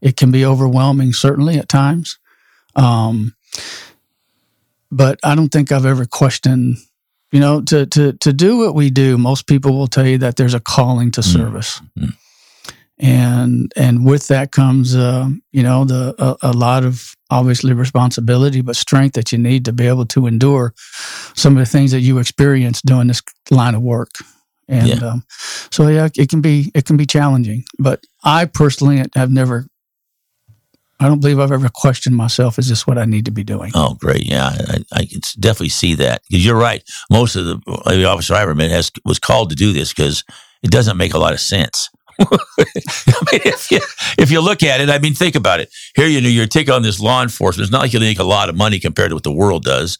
it 0.00 0.16
can 0.16 0.30
be 0.30 0.44
overwhelming 0.44 1.12
certainly 1.12 1.58
at 1.58 1.68
times. 1.68 2.18
Um, 2.76 3.34
but 4.90 5.18
I 5.24 5.34
don't 5.34 5.50
think 5.50 5.72
I've 5.72 5.86
ever 5.86 6.06
questioned 6.06 6.76
you 7.32 7.40
know 7.40 7.62
to 7.62 7.86
to 7.86 8.12
to 8.12 8.32
do 8.32 8.58
what 8.58 8.74
we 8.74 8.90
do 8.90 9.18
most 9.18 9.46
people 9.46 9.76
will 9.76 9.86
tell 9.86 10.06
you 10.06 10.18
that 10.18 10.36
there's 10.36 10.54
a 10.54 10.60
calling 10.60 11.10
to 11.12 11.20
mm. 11.20 11.32
service 11.32 11.80
mm-hmm 11.98 12.10
and 12.98 13.72
and 13.76 14.04
with 14.04 14.28
that 14.28 14.52
comes 14.52 14.94
uh, 14.94 15.28
you 15.52 15.62
know 15.62 15.84
the 15.84 16.14
a, 16.18 16.50
a, 16.50 16.52
lot 16.52 16.84
of 16.84 17.14
obviously 17.30 17.72
responsibility 17.72 18.60
but 18.60 18.76
strength 18.76 19.14
that 19.14 19.32
you 19.32 19.38
need 19.38 19.64
to 19.64 19.72
be 19.72 19.86
able 19.86 20.06
to 20.06 20.26
endure 20.26 20.72
some 21.34 21.56
of 21.56 21.58
the 21.58 21.70
things 21.70 21.90
that 21.90 22.00
you 22.00 22.18
experience 22.18 22.80
doing 22.82 23.08
this 23.08 23.22
line 23.50 23.74
of 23.74 23.82
work 23.82 24.10
and 24.68 24.88
yeah. 24.88 25.08
Um, 25.08 25.24
so 25.70 25.88
yeah 25.88 26.08
it 26.16 26.28
can 26.28 26.40
be 26.40 26.70
it 26.74 26.84
can 26.86 26.96
be 26.96 27.06
challenging 27.06 27.64
but 27.78 28.04
i 28.22 28.44
personally 28.44 29.02
have 29.14 29.30
never 29.30 29.66
I 31.00 31.08
don't 31.08 31.20
believe 31.20 31.40
I've 31.40 31.52
ever 31.52 31.68
questioned 31.68 32.16
myself. 32.16 32.58
Is 32.58 32.68
this 32.68 32.86
what 32.86 32.98
I 32.98 33.04
need 33.04 33.24
to 33.24 33.32
be 33.32 33.42
doing? 33.42 33.72
Oh, 33.74 33.94
great! 33.94 34.24
Yeah, 34.24 34.46
I, 34.46 34.84
I 34.92 35.04
can 35.04 35.20
definitely 35.40 35.70
see 35.70 35.94
that 35.96 36.22
because 36.30 36.46
you're 36.46 36.56
right. 36.56 36.82
Most 37.10 37.34
of 37.34 37.44
the, 37.44 37.58
the 37.86 38.04
officer 38.04 38.32
I 38.32 38.42
ever 38.42 38.54
met 38.54 38.70
has 38.70 38.92
was 39.04 39.18
called 39.18 39.50
to 39.50 39.56
do 39.56 39.72
this 39.72 39.92
because 39.92 40.22
it 40.62 40.70
doesn't 40.70 40.96
make 40.96 41.12
a 41.12 41.18
lot 41.18 41.32
of 41.32 41.40
sense. 41.40 41.90
I 42.20 43.24
mean, 43.32 43.40
if 43.44 43.70
you, 43.70 43.80
if 44.18 44.30
you 44.30 44.40
look 44.40 44.62
at 44.62 44.80
it, 44.80 44.90
I 44.90 44.98
mean, 44.98 45.14
think 45.14 45.34
about 45.34 45.60
it. 45.60 45.72
Here, 45.94 46.06
you 46.06 46.20
know, 46.20 46.28
you're 46.28 46.46
taking 46.46 46.74
on 46.74 46.82
this 46.82 47.00
law 47.00 47.22
enforcement. 47.22 47.64
It's 47.64 47.72
not 47.72 47.80
like 47.82 47.92
you 47.92 48.00
make 48.00 48.18
a 48.18 48.24
lot 48.24 48.48
of 48.48 48.56
money 48.56 48.78
compared 48.78 49.10
to 49.10 49.16
what 49.16 49.24
the 49.24 49.32
world 49.32 49.64
does. 49.64 49.98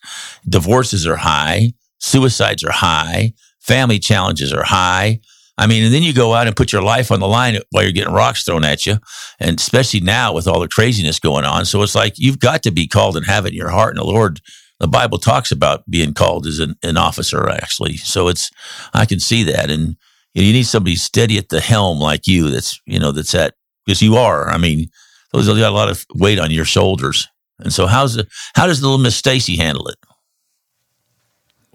Divorces 0.48 1.06
are 1.06 1.16
high, 1.16 1.72
suicides 1.98 2.64
are 2.64 2.72
high, 2.72 3.32
family 3.60 3.98
challenges 3.98 4.52
are 4.52 4.64
high. 4.64 5.20
I 5.56 5.66
mean, 5.66 5.84
and 5.84 5.94
then 5.94 6.02
you 6.02 6.12
go 6.12 6.34
out 6.34 6.46
and 6.48 6.56
put 6.56 6.72
your 6.72 6.82
life 6.82 7.12
on 7.12 7.20
the 7.20 7.28
line 7.28 7.58
while 7.70 7.84
you're 7.84 7.92
getting 7.92 8.12
rocks 8.12 8.42
thrown 8.42 8.64
at 8.64 8.86
you, 8.86 8.98
and 9.38 9.58
especially 9.58 10.00
now 10.00 10.32
with 10.32 10.48
all 10.48 10.58
the 10.58 10.68
craziness 10.68 11.20
going 11.20 11.44
on. 11.44 11.64
So 11.64 11.82
it's 11.82 11.94
like 11.94 12.14
you've 12.16 12.40
got 12.40 12.62
to 12.64 12.72
be 12.72 12.88
called 12.88 13.16
and 13.16 13.26
have 13.26 13.46
it 13.46 13.50
in 13.50 13.54
your 13.54 13.70
heart. 13.70 13.90
And 13.90 13.98
the 13.98 14.04
Lord, 14.04 14.40
the 14.80 14.88
Bible 14.88 15.18
talks 15.18 15.52
about 15.52 15.88
being 15.88 16.12
called 16.12 16.46
as 16.46 16.58
an, 16.58 16.74
an 16.82 16.96
officer, 16.96 17.48
actually. 17.48 17.96
So 17.98 18.26
it's, 18.26 18.50
I 18.92 19.06
can 19.06 19.20
see 19.20 19.44
that, 19.44 19.70
and 19.70 19.96
you 20.42 20.52
need 20.52 20.64
somebody 20.64 20.96
steady 20.96 21.38
at 21.38 21.48
the 21.48 21.60
helm 21.60 21.98
like 21.98 22.26
you. 22.26 22.50
That's 22.50 22.80
you 22.86 22.98
know 22.98 23.12
that's 23.12 23.34
at 23.34 23.54
because 23.86 24.02
you 24.02 24.16
are. 24.16 24.48
I 24.48 24.58
mean, 24.58 24.88
those 25.32 25.46
got 25.46 25.70
a 25.70 25.70
lot 25.70 25.90
of 25.90 26.04
weight 26.14 26.38
on 26.38 26.50
your 26.50 26.64
shoulders. 26.64 27.28
And 27.58 27.72
so, 27.72 27.86
how's 27.86 28.14
the 28.14 28.26
how 28.54 28.66
does 28.66 28.80
the 28.80 28.86
little 28.86 29.02
Miss 29.02 29.16
Stacy 29.16 29.56
handle 29.56 29.88
it? 29.88 29.96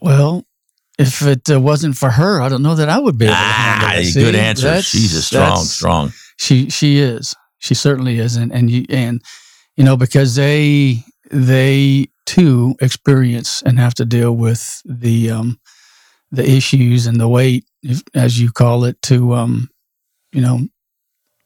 Well, 0.01 0.45
if 0.97 1.21
it 1.21 1.49
uh, 1.49 1.59
wasn't 1.59 1.97
for 1.97 2.09
her, 2.09 2.41
I 2.41 2.49
don't 2.49 2.61
know 2.61 2.75
that 2.75 2.89
I 2.89 2.99
would 2.99 3.17
be 3.17 3.25
able 3.25 3.35
to 3.35 3.41
handle 3.41 3.99
it. 3.99 4.17
Ah, 4.17 4.19
good 4.19 4.35
answer. 4.35 4.81
She's 4.81 5.15
a 5.15 5.21
strong, 5.21 5.63
strong. 5.63 6.11
She 6.37 6.69
she 6.69 6.99
is. 6.99 7.33
She 7.59 7.75
certainly 7.75 8.19
is, 8.19 8.35
and 8.35 8.51
and 8.51 8.69
you 8.69 8.85
and 8.89 9.21
you 9.77 9.83
know 9.85 9.95
because 9.95 10.35
they 10.35 11.03
they 11.31 12.07
too 12.25 12.75
experience 12.81 13.61
and 13.63 13.79
have 13.79 13.93
to 13.95 14.05
deal 14.05 14.33
with 14.33 14.81
the 14.85 15.31
um 15.31 15.59
the 16.31 16.47
issues 16.47 17.07
and 17.07 17.19
the 17.19 17.27
weight 17.27 17.65
as 18.13 18.39
you 18.39 18.51
call 18.51 18.85
it, 18.85 19.01
to 19.03 19.33
um, 19.33 19.69
you 20.31 20.41
know, 20.41 20.59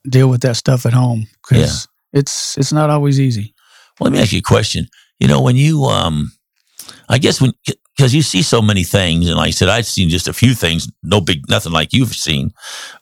deal 0.10 0.30
with 0.30 0.42
that 0.42 0.58
stuff 0.58 0.86
at 0.86 0.94
home 0.94 1.28
because 1.42 1.88
yeah. 2.14 2.20
it's 2.20 2.58
it's 2.58 2.74
not 2.74 2.90
always 2.90 3.20
easy. 3.20 3.54
Well, 4.00 4.10
let 4.10 4.14
me 4.14 4.22
ask 4.22 4.32
you 4.32 4.40
a 4.40 4.42
question. 4.42 4.88
You 5.20 5.28
know, 5.28 5.42
when 5.42 5.56
you 5.56 5.84
um, 5.86 6.32
I 7.10 7.18
guess 7.18 7.42
when 7.42 7.54
because 7.96 8.14
you 8.14 8.22
see 8.22 8.42
so 8.42 8.62
many 8.62 8.84
things, 8.84 9.28
and 9.28 9.38
like 9.38 9.50
I 9.50 9.52
said, 9.52 9.70
I've 9.70 9.86
seen 9.86 10.10
just 10.10 10.28
a 10.28 10.34
few 10.34 10.54
things, 10.54 10.92
no 11.04 11.22
big, 11.22 11.50
nothing 11.50 11.72
like 11.72 11.94
you've 11.94 12.16
seen. 12.16 12.52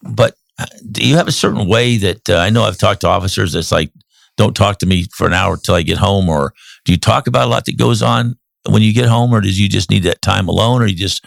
But 0.02 0.36
uh, 0.60 0.66
do 0.92 1.08
you 1.08 1.16
have 1.16 1.28
a 1.28 1.32
certain 1.32 1.68
way 1.68 1.98
that 1.98 2.30
uh, 2.30 2.38
I 2.38 2.50
know 2.50 2.64
I've 2.64 2.78
talked 2.78 3.02
to 3.02 3.08
officers 3.08 3.54
that's 3.54 3.72
like, 3.72 3.92
don't 4.38 4.56
talk 4.56 4.80
to 4.80 4.86
me 4.86 5.06
for 5.16 5.28
an 5.28 5.34
hour 5.34 5.58
till 5.58 5.76
I 5.76 5.82
get 5.82 5.98
home, 5.98 6.28
or 6.30 6.54
do 6.86 6.92
you 6.92 6.98
talk 6.98 7.28
about 7.28 7.48
a 7.48 7.50
lot 7.50 7.66
that 7.66 7.78
goes 7.78 8.02
on 8.02 8.38
when 8.70 8.82
you 8.82 8.94
get 8.94 9.08
home, 9.08 9.34
or 9.34 9.42
does 9.42 9.60
you 9.60 9.70
just 9.70 9.90
need 9.90 10.04
that 10.04 10.22
time 10.22 10.48
alone, 10.48 10.82
or 10.82 10.88
you 10.88 10.96
just 10.96 11.26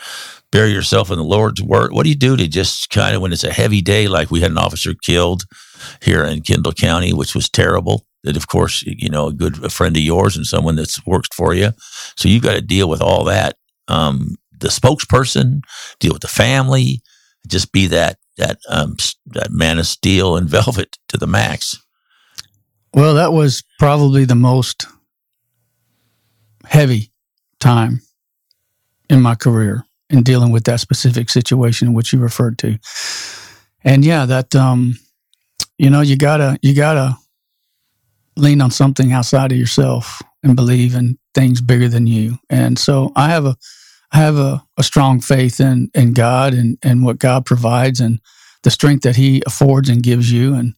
bury 0.55 0.71
yourself 0.71 1.11
in 1.11 1.19
the 1.19 1.25
Lord's 1.25 1.61
word? 1.61 1.93
What 1.93 2.05
do 2.05 2.11
you 2.11 2.15
do 2.15 2.37
to 2.37 2.47
just 2.47 2.89
kind 2.91 3.17
of 3.17 3.21
when 3.21 3.33
it's 3.33 3.43
a 3.43 3.53
heavy 3.53 3.83
day, 3.83 4.07
like 4.07 4.31
we 4.31 4.41
had 4.41 4.53
an 4.53 4.59
officer 4.59 4.95
killed 4.95 5.43
here 6.01 6.23
in 6.23 6.43
Kendall 6.43 6.73
County, 6.73 7.13
which 7.13 7.35
was 7.35 7.51
terrible. 7.51 8.07
That 8.23 8.37
of 8.37 8.47
course, 8.47 8.85
you 8.87 9.11
know, 9.11 9.27
a 9.27 9.33
good 9.33 9.63
a 9.65 9.69
friend 9.69 9.97
of 9.97 10.03
yours 10.03 10.37
and 10.37 10.47
someone 10.47 10.77
that's 10.77 11.05
worked 11.05 11.35
for 11.35 11.55
you. 11.55 11.73
So 12.17 12.29
you've 12.29 12.45
got 12.45 12.53
to 12.53 12.61
deal 12.61 12.89
with 12.89 13.03
all 13.03 13.25
that. 13.25 13.57
Um, 13.89 14.37
the 14.61 14.69
spokesperson, 14.69 15.63
deal 15.99 16.13
with 16.13 16.23
the 16.23 16.29
family, 16.29 17.03
just 17.49 17.73
be 17.73 17.89
that 17.89 18.19
that 18.37 18.59
um, 18.69 18.97
that 19.27 19.51
man 19.51 19.81
of 19.81 19.89
steel 19.89 20.37
and 20.37 20.49
velvet 20.59 20.97
to 21.09 21.19
the 21.19 21.27
max. 21.27 21.77
Well, 22.95 23.15
that 23.15 23.33
was 23.33 23.65
probably 23.81 24.25
the 24.25 24.37
most 24.37 24.87
heavy 26.65 27.11
time 27.59 28.03
in 29.11 29.21
my 29.21 29.35
career 29.35 29.85
in 30.15 30.23
dealing 30.23 30.53
with 30.53 30.65
that 30.65 30.81
specific 30.81 31.29
situation 31.29 31.93
which 31.93 32.13
you 32.13 32.19
referred 32.19 32.59
to. 32.59 32.79
And 33.83 34.05
yeah, 34.05 34.25
that 34.27 34.55
um, 34.55 34.97
you 35.77 35.91
know, 35.91 36.01
you 36.01 36.17
gotta 36.17 36.59
you 36.63 36.75
gotta 36.75 37.17
lean 38.37 38.61
on 38.61 38.71
something 38.71 39.13
outside 39.13 39.53
of 39.53 39.59
yourself 39.59 40.23
and 40.43 40.57
believe 40.57 40.95
in 40.95 41.19
things 41.35 41.61
bigger 41.61 41.89
than 41.89 42.07
you. 42.07 42.39
And 42.49 42.79
so 42.79 43.13
I 43.17 43.29
have 43.29 43.45
a 43.45 43.57
I 44.13 44.19
have 44.19 44.37
a, 44.37 44.65
a 44.79 44.83
strong 44.83 45.21
faith 45.21 45.61
in 45.61 45.91
in 45.95 46.13
God 46.13 46.55
and 46.55 46.79
and 46.83 47.05
what 47.05 47.19
God 47.19 47.45
provides 47.45 48.01
and 48.01 48.21
the 48.63 48.71
strength 48.71 49.03
that 49.03 49.17
He 49.17 49.43
affords 49.47 49.89
and 49.89 50.03
gives 50.03 50.33
you 50.33 50.55
and 50.55 50.75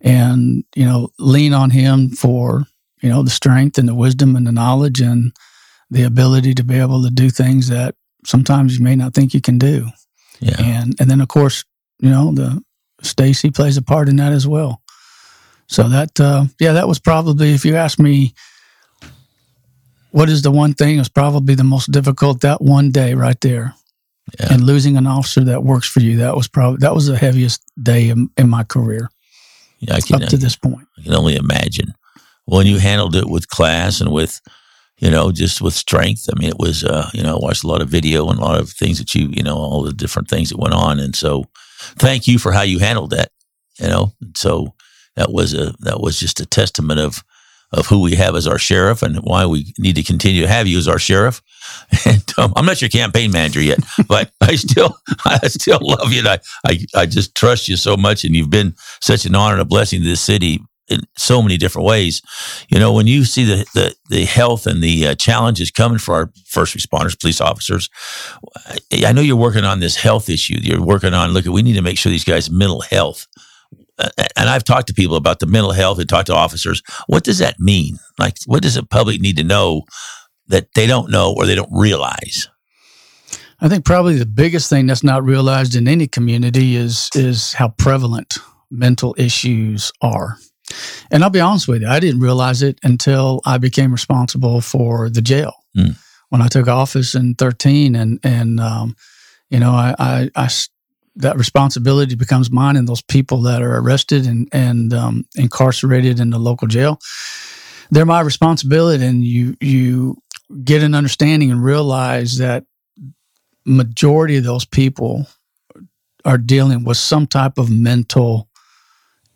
and 0.00 0.64
you 0.74 0.84
know 0.84 1.10
lean 1.18 1.52
on 1.52 1.70
Him 1.70 2.10
for 2.10 2.64
you 3.02 3.08
know 3.08 3.22
the 3.22 3.30
strength 3.30 3.78
and 3.78 3.88
the 3.88 3.94
wisdom 3.94 4.36
and 4.36 4.46
the 4.46 4.52
knowledge 4.52 5.00
and 5.00 5.32
the 5.90 6.04
ability 6.04 6.54
to 6.54 6.64
be 6.64 6.78
able 6.78 7.02
to 7.02 7.10
do 7.10 7.30
things 7.30 7.68
that 7.68 7.94
sometimes 8.24 8.78
you 8.78 8.84
may 8.84 8.96
not 8.96 9.14
think 9.14 9.34
you 9.34 9.40
can 9.40 9.58
do. 9.58 9.86
Yeah. 10.40 10.56
And 10.58 10.94
and 11.00 11.10
then 11.10 11.20
of 11.20 11.28
course, 11.28 11.64
you 12.00 12.10
know, 12.10 12.32
the 12.32 12.62
Stacy 13.02 13.50
plays 13.50 13.76
a 13.76 13.82
part 13.82 14.08
in 14.08 14.16
that 14.16 14.32
as 14.32 14.46
well. 14.46 14.82
So 15.66 15.88
that 15.88 16.18
uh, 16.20 16.46
yeah, 16.58 16.72
that 16.72 16.88
was 16.88 16.98
probably 16.98 17.52
if 17.52 17.64
you 17.64 17.76
ask 17.76 17.98
me 17.98 18.34
what 20.10 20.28
is 20.28 20.42
the 20.42 20.50
one 20.50 20.74
thing 20.74 20.96
that's 20.96 21.08
probably 21.08 21.54
the 21.54 21.64
most 21.64 21.90
difficult 21.90 22.40
that 22.40 22.62
one 22.62 22.90
day 22.90 23.14
right 23.14 23.40
there. 23.40 23.74
Yeah. 24.38 24.52
And 24.52 24.64
losing 24.64 24.96
an 24.96 25.06
officer 25.06 25.42
that 25.44 25.64
works 25.64 25.88
for 25.88 26.00
you, 26.00 26.18
that 26.18 26.36
was 26.36 26.48
probably 26.48 26.78
that 26.78 26.94
was 26.94 27.06
the 27.06 27.16
heaviest 27.16 27.62
day 27.82 28.10
in, 28.10 28.28
in 28.36 28.48
my 28.48 28.62
career 28.62 29.10
Yeah, 29.78 29.94
I 29.94 30.00
can, 30.00 30.22
up 30.22 30.28
to 30.28 30.36
this 30.36 30.54
point. 30.54 30.86
I 30.98 31.02
can 31.02 31.14
only 31.14 31.36
imagine. 31.36 31.94
When 32.44 32.66
you 32.66 32.78
handled 32.78 33.16
it 33.16 33.28
with 33.28 33.48
class 33.48 34.00
and 34.00 34.10
with, 34.12 34.40
you 34.98 35.10
know, 35.10 35.30
just 35.30 35.60
with 35.60 35.74
strength. 35.74 36.28
I 36.28 36.38
mean, 36.38 36.48
it 36.48 36.58
was, 36.58 36.84
uh, 36.84 37.08
you 37.14 37.22
know, 37.22 37.36
I 37.36 37.38
watched 37.38 37.64
a 37.64 37.68
lot 37.68 37.80
of 37.80 37.88
video 37.88 38.28
and 38.28 38.38
a 38.38 38.42
lot 38.42 38.60
of 38.60 38.70
things 38.70 38.98
that 38.98 39.14
you, 39.14 39.28
you 39.30 39.42
know, 39.42 39.56
all 39.56 39.82
the 39.82 39.92
different 39.92 40.28
things 40.28 40.50
that 40.50 40.58
went 40.58 40.74
on. 40.74 40.98
And 40.98 41.14
so 41.14 41.44
thank 41.96 42.26
you 42.26 42.38
for 42.38 42.52
how 42.52 42.62
you 42.62 42.80
handled 42.80 43.10
that, 43.10 43.30
you 43.78 43.86
know. 43.86 44.12
And 44.20 44.36
so 44.36 44.74
that 45.14 45.32
was 45.32 45.54
a, 45.54 45.74
that 45.80 46.00
was 46.00 46.18
just 46.18 46.40
a 46.40 46.46
testament 46.46 46.98
of, 46.98 47.22
of 47.72 47.86
who 47.86 48.00
we 48.00 48.16
have 48.16 48.34
as 48.34 48.46
our 48.46 48.58
sheriff 48.58 49.02
and 49.02 49.16
why 49.18 49.46
we 49.46 49.72
need 49.78 49.94
to 49.96 50.02
continue 50.02 50.42
to 50.42 50.48
have 50.48 50.66
you 50.66 50.78
as 50.78 50.88
our 50.88 50.98
sheriff. 50.98 51.42
And 52.06 52.24
um, 52.38 52.52
I'm 52.56 52.64
not 52.64 52.80
your 52.80 52.88
campaign 52.88 53.30
manager 53.30 53.60
yet, 53.60 53.80
but 54.06 54.30
I 54.40 54.54
still, 54.54 54.96
I 55.26 55.48
still 55.48 55.80
love 55.82 56.12
you. 56.12 56.20
And 56.20 56.28
I, 56.28 56.38
I, 56.64 56.78
I 56.94 57.06
just 57.06 57.34
trust 57.34 57.68
you 57.68 57.76
so 57.76 57.96
much. 57.96 58.24
And 58.24 58.34
you've 58.34 58.48
been 58.48 58.74
such 59.00 59.26
an 59.26 59.34
honor 59.34 59.54
and 59.54 59.62
a 59.62 59.66
blessing 59.66 60.00
to 60.00 60.08
this 60.08 60.20
city 60.20 60.60
in 60.88 61.00
so 61.16 61.42
many 61.42 61.56
different 61.56 61.86
ways. 61.86 62.22
You 62.68 62.78
know, 62.78 62.92
when 62.92 63.06
you 63.06 63.24
see 63.24 63.44
the, 63.44 63.66
the, 63.74 63.94
the 64.08 64.24
health 64.24 64.66
and 64.66 64.82
the 64.82 65.08
uh, 65.08 65.14
challenges 65.14 65.70
coming 65.70 65.98
for 65.98 66.14
our 66.14 66.32
first 66.46 66.76
responders, 66.76 67.18
police 67.20 67.40
officers, 67.40 67.88
I, 68.92 69.12
know 69.12 69.20
you're 69.20 69.36
working 69.36 69.64
on 69.64 69.80
this 69.80 69.96
health 69.96 70.28
issue. 70.28 70.58
You're 70.60 70.82
working 70.82 71.14
on, 71.14 71.30
look, 71.30 71.44
we 71.46 71.62
need 71.62 71.74
to 71.74 71.82
make 71.82 71.98
sure 71.98 72.10
these 72.10 72.24
guys' 72.24 72.50
mental 72.50 72.80
health 72.80 73.26
uh, 73.98 74.10
and 74.36 74.48
I've 74.48 74.64
talked 74.64 74.86
to 74.88 74.94
people 74.94 75.16
about 75.16 75.40
the 75.40 75.46
mental 75.46 75.72
health 75.72 75.98
and 75.98 76.08
talked 76.08 76.28
to 76.28 76.34
officers. 76.34 76.82
What 77.06 77.24
does 77.24 77.38
that 77.38 77.58
mean? 77.58 77.98
Like, 78.18 78.36
what 78.46 78.62
does 78.62 78.74
the 78.74 78.84
public 78.84 79.20
need 79.20 79.36
to 79.38 79.44
know 79.44 79.82
that 80.46 80.68
they 80.74 80.86
don't 80.86 81.10
know 81.10 81.34
or 81.36 81.46
they 81.46 81.54
don't 81.54 81.72
realize? 81.72 82.48
I 83.60 83.68
think 83.68 83.84
probably 83.84 84.16
the 84.16 84.26
biggest 84.26 84.70
thing 84.70 84.86
that's 84.86 85.02
not 85.02 85.24
realized 85.24 85.74
in 85.74 85.88
any 85.88 86.06
community 86.06 86.76
is 86.76 87.10
is 87.14 87.52
how 87.52 87.70
prevalent 87.70 88.38
mental 88.70 89.16
issues 89.18 89.90
are. 90.00 90.36
And 91.10 91.24
I'll 91.24 91.30
be 91.30 91.40
honest 91.40 91.68
with 91.68 91.82
you, 91.82 91.88
I 91.88 92.00
didn't 92.00 92.20
realize 92.20 92.62
it 92.62 92.78
until 92.82 93.40
I 93.46 93.58
became 93.58 93.92
responsible 93.92 94.60
for 94.60 95.08
the 95.08 95.22
jail. 95.22 95.54
Mm. 95.76 95.96
when 96.30 96.42
I 96.42 96.48
took 96.48 96.66
office 96.68 97.14
in 97.14 97.34
thirteen, 97.34 97.94
and 97.94 98.18
and 98.22 98.58
um, 98.60 98.96
you 99.50 99.60
know 99.60 99.72
I 99.72 100.30
I 100.34 100.48
that 101.16 101.36
responsibility 101.36 102.14
becomes 102.14 102.50
mine, 102.50 102.76
and 102.76 102.88
those 102.88 103.02
people 103.02 103.42
that 103.42 103.62
are 103.62 103.78
arrested 103.78 104.26
and 104.26 104.48
and 104.52 104.92
um, 104.94 105.24
incarcerated 105.36 106.20
in 106.20 106.30
the 106.30 106.38
local 106.38 106.68
jail, 106.68 106.98
they're 107.90 108.06
my 108.06 108.20
responsibility, 108.20 109.04
and 109.04 109.24
you 109.24 109.56
you 109.60 110.16
get 110.64 110.82
an 110.82 110.94
understanding 110.94 111.50
and 111.50 111.62
realize 111.62 112.38
that 112.38 112.64
majority 113.64 114.36
of 114.36 114.44
those 114.44 114.64
people 114.64 115.26
are 116.24 116.38
dealing 116.38 116.84
with 116.84 116.96
some 116.96 117.26
type 117.26 117.58
of 117.58 117.70
mental 117.70 118.48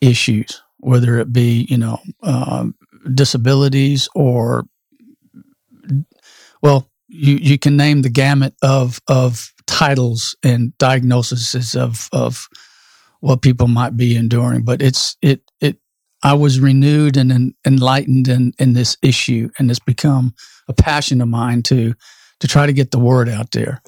issues, 0.01 0.62
whether 0.83 1.19
it 1.19 1.33
be 1.33 1.67
you 1.71 1.79
know 1.79 1.99
um, 2.23 2.75
disabilities 3.15 4.09
or 4.15 4.65
well, 6.63 6.89
you 7.09 7.37
you 7.37 7.59
can 7.59 7.77
name 7.77 8.03
the 8.03 8.11
gamut 8.11 8.55
of 8.63 9.01
of 9.09 9.53
titles 9.67 10.37
and 10.43 10.77
diagnoses 10.79 11.75
of 11.75 12.09
of 12.13 12.49
what 13.21 13.43
people 13.43 13.69
might 13.69 13.97
be 13.97 14.17
enduring, 14.17 14.63
but 14.63 14.83
it's 14.83 15.17
it 15.23 15.43
it. 15.61 15.79
I 16.25 16.35
was 16.35 16.61
renewed 16.61 17.17
and 17.17 17.53
enlightened 17.67 18.29
in, 18.29 18.53
in 18.61 18.75
this 18.75 18.97
issue, 19.03 19.51
and 19.59 19.69
it's 19.71 19.81
become 19.81 20.35
a 20.69 20.73
passion 20.73 21.21
of 21.21 21.29
mine 21.29 21.63
to 21.65 21.95
to 22.41 22.49
try 22.49 22.67
to 22.67 22.73
get 22.73 22.93
the 22.93 22.99
word 22.99 23.29
out 23.29 23.51
there 23.51 23.83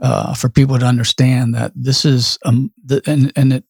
uh, 0.00 0.34
for 0.34 0.48
people 0.48 0.78
to 0.78 0.86
understand 0.86 1.54
that 1.54 1.72
this 1.74 2.04
is 2.04 2.38
um 2.44 2.72
the, 2.84 3.02
and 3.06 3.32
and 3.36 3.52
it 3.52 3.64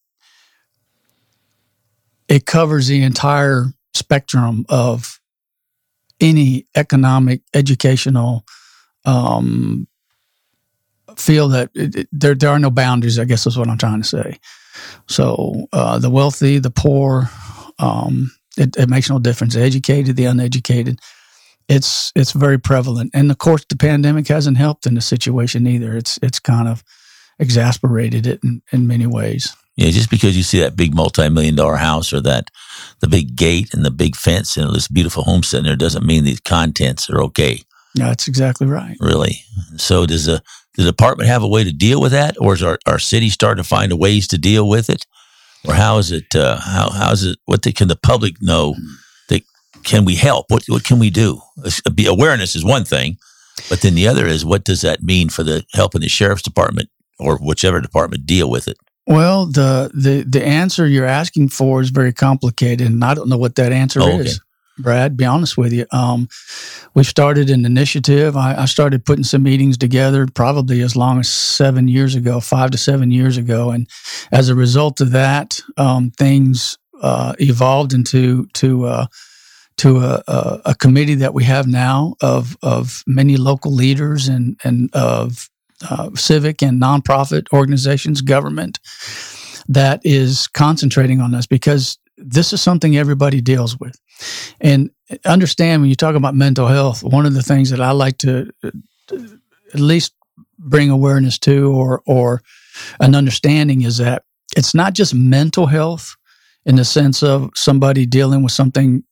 it 2.27 2.45
covers 2.45 2.87
the 2.87 3.01
entire 3.03 3.65
spectrum 3.93 4.65
of 4.69 5.19
any 6.19 6.67
economic 6.75 7.41
educational 7.53 8.43
um, 9.05 9.87
feel 11.15 11.47
that 11.49 11.69
it, 11.73 11.95
it- 11.95 12.09
there 12.11 12.35
there 12.35 12.49
are 12.49 12.59
no 12.59 12.69
boundaries. 12.71 13.19
I 13.19 13.25
guess 13.25 13.47
is 13.47 13.57
what 13.57 13.69
I'm 13.69 13.77
trying 13.77 14.01
to 14.01 14.07
say. 14.07 14.39
So 15.07 15.67
uh, 15.73 15.97
the 15.99 16.09
wealthy, 16.09 16.59
the 16.59 16.69
poor, 16.69 17.29
um, 17.79 18.31
it, 18.57 18.75
it 18.77 18.89
makes 18.89 19.09
no 19.09 19.17
difference. 19.19 19.55
The 19.55 19.61
educated, 19.61 20.15
the 20.15 20.25
uneducated, 20.25 20.99
it's 21.67 22.11
it's 22.15 22.31
very 22.31 22.59
prevalent. 22.59 23.11
And 23.13 23.31
of 23.31 23.37
course, 23.39 23.65
the 23.69 23.75
pandemic 23.77 24.27
hasn't 24.27 24.57
helped 24.57 24.85
in 24.85 24.95
the 24.95 25.01
situation 25.01 25.65
either. 25.67 25.95
It's 25.95 26.19
it's 26.21 26.39
kind 26.39 26.67
of 26.67 26.83
exasperated 27.39 28.27
it 28.27 28.39
in, 28.43 28.61
in 28.71 28.87
many 28.87 29.07
ways. 29.07 29.55
Yeah, 29.77 29.91
just 29.91 30.09
because 30.09 30.35
you 30.35 30.41
see 30.43 30.59
that 30.59 30.75
big 30.75 30.95
multi-million 30.95 31.55
dollar 31.55 31.75
house 31.77 32.11
or 32.11 32.19
that 32.21 32.49
the 32.99 33.07
big 33.07 33.35
gate 33.35 33.73
and 33.73 33.85
the 33.85 33.91
big 33.91 34.15
fence 34.15 34.57
and 34.57 34.73
this 34.73 34.87
beautiful 34.87 35.23
homestead 35.23 35.65
there 35.65 35.75
doesn't 35.75 36.05
mean 36.05 36.23
the 36.23 36.35
contents 36.43 37.09
are 37.11 37.21
okay, 37.21 37.61
Yeah, 37.93 38.07
that's 38.07 38.27
exactly 38.27 38.65
right. 38.67 38.97
really. 38.99 39.39
So 39.77 40.05
does 40.05 40.25
the 40.25 40.41
the 40.75 40.83
department 40.83 41.29
have 41.29 41.41
a 41.43 41.47
way 41.47 41.63
to 41.63 41.71
deal 41.71 41.99
with 42.01 42.11
that, 42.11 42.35
or 42.39 42.53
is 42.53 42.61
our, 42.61 42.77
our 42.85 42.99
city 42.99 43.29
starting 43.29 43.63
to 43.63 43.67
find 43.67 43.91
ways 43.93 44.27
to 44.27 44.37
deal 44.37 44.67
with 44.67 44.89
it, 44.89 45.05
or 45.67 45.73
how 45.73 45.97
is 45.99 46.11
it? 46.11 46.35
Uh, 46.35 46.59
how 46.59 46.89
how 46.89 47.11
is 47.11 47.23
it? 47.23 47.37
What 47.45 47.61
the, 47.63 47.71
can 47.71 47.87
the 47.87 47.95
public 47.95 48.35
know? 48.41 48.75
That 49.29 49.43
can 49.83 50.05
we 50.05 50.15
help? 50.15 50.45
What 50.49 50.63
what 50.67 50.83
can 50.83 50.99
we 50.99 51.09
do? 51.09 51.41
Be 51.93 52.05
awareness 52.07 52.55
is 52.55 52.63
one 52.65 52.83
thing, 52.83 53.17
but 53.69 53.81
then 53.81 53.95
the 53.95 54.07
other 54.07 54.25
is 54.27 54.43
what 54.45 54.63
does 54.65 54.81
that 54.81 55.01
mean 55.03 55.29
for 55.29 55.43
the 55.43 55.65
helping 55.73 56.01
the 56.01 56.09
sheriff's 56.09 56.43
department 56.43 56.89
or 57.19 57.37
whichever 57.37 57.81
department 57.81 58.25
deal 58.25 58.49
with 58.49 58.67
it? 58.67 58.77
Well, 59.07 59.45
the 59.45 59.89
the 59.93 60.23
the 60.23 60.45
answer 60.45 60.85
you're 60.85 61.05
asking 61.05 61.49
for 61.49 61.81
is 61.81 61.89
very 61.91 62.11
complicated, 62.13 62.87
and 62.87 63.03
I 63.03 63.13
don't 63.13 63.29
know 63.29 63.37
what 63.37 63.55
that 63.55 63.71
answer 63.71 64.01
Oh, 64.01 64.07
okay. 64.19 64.25
is. 64.29 64.41
Brad, 64.79 65.17
be 65.17 65.25
honest 65.25 65.57
with 65.57 65.73
you. 65.73 65.87
Um, 65.91 66.27
we've 66.93 67.07
started 67.07 67.49
an 67.49 67.65
initiative. 67.65 68.37
I, 68.37 68.53
I 68.61 68.65
started 68.65 69.05
putting 69.05 69.23
some 69.23 69.41
meetings 69.41 69.75
together 69.77 70.27
probably 70.27 70.81
as 70.81 70.95
long 70.95 71.19
as 71.19 71.27
seven 71.29 71.87
years 71.87 72.13
ago, 72.13 72.39
five 72.39 72.69
to 72.71 72.77
seven 72.77 73.09
years 73.09 73.37
ago, 73.37 73.71
and 73.71 73.87
as 74.31 74.49
a 74.49 74.55
result 74.55 75.01
of 75.01 75.11
that, 75.13 75.59
um, 75.77 76.11
things 76.11 76.77
uh, 77.01 77.33
evolved 77.39 77.93
into 77.93 78.45
to 78.53 78.85
uh, 78.85 79.05
to 79.77 79.97
a, 79.99 80.21
a, 80.27 80.61
a 80.65 80.75
committee 80.75 81.15
that 81.15 81.33
we 81.33 81.43
have 81.45 81.65
now 81.65 82.13
of 82.21 82.55
of 82.61 83.03
many 83.07 83.37
local 83.37 83.71
leaders 83.71 84.27
and 84.27 84.59
and 84.63 84.93
of 84.93 85.49
uh, 85.89 86.09
civic 86.15 86.61
and 86.61 86.81
nonprofit 86.81 87.45
organizations, 87.53 88.21
government 88.21 88.79
that 89.67 90.01
is 90.03 90.47
concentrating 90.47 91.21
on 91.21 91.31
this 91.31 91.45
because 91.45 91.97
this 92.17 92.53
is 92.53 92.61
something 92.61 92.97
everybody 92.97 93.41
deals 93.41 93.79
with. 93.79 93.99
And 94.59 94.89
understand 95.25 95.81
when 95.81 95.89
you 95.89 95.95
talk 95.95 96.15
about 96.15 96.35
mental 96.35 96.67
health, 96.67 97.03
one 97.03 97.25
of 97.25 97.33
the 97.33 97.43
things 97.43 97.69
that 97.69 97.81
I 97.81 97.91
like 97.91 98.17
to 98.19 98.49
uh, 98.63 98.71
at 99.73 99.79
least 99.79 100.13
bring 100.59 100.89
awareness 100.89 101.37
to 101.37 101.71
or 101.71 102.01
or 102.05 102.41
an 102.99 103.15
understanding 103.15 103.81
is 103.83 103.97
that 103.97 104.23
it's 104.55 104.73
not 104.73 104.93
just 104.93 105.13
mental 105.13 105.67
health 105.67 106.15
in 106.65 106.75
the 106.75 106.85
sense 106.85 107.21
of 107.21 107.49
somebody 107.55 108.05
dealing 108.05 108.43
with 108.43 108.51
something 108.51 109.03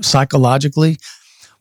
psychologically, 0.00 0.98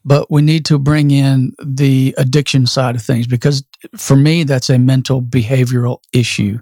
but 0.06 0.30
we 0.30 0.42
need 0.42 0.66
to 0.66 0.78
bring 0.78 1.12
in 1.12 1.54
the 1.64 2.14
addiction 2.18 2.66
side 2.68 2.96
of 2.96 3.02
things 3.02 3.28
because 3.28 3.64
for 3.98 4.16
me 4.16 4.44
that's 4.44 4.70
a 4.70 4.78
mental 4.78 5.22
behavioral 5.22 6.00
issue 6.14 6.60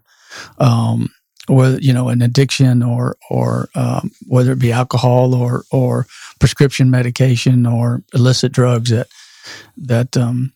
um, 0.60 1.10
whether 1.48 1.80
you 1.80 1.94
know 1.94 2.10
an 2.10 2.22
addiction 2.22 2.84
or 2.84 3.18
or 3.30 3.70
um, 3.76 4.12
whether 4.28 4.52
it 4.52 4.60
be 4.60 4.72
alcohol 4.72 5.34
or 5.36 5.64
or 5.72 6.06
prescription 6.40 6.90
medication 6.90 7.66
or 7.66 8.04
illicit 8.14 8.52
drugs 8.52 8.90
that 8.90 9.08
that 9.78 10.16
um, 10.18 10.54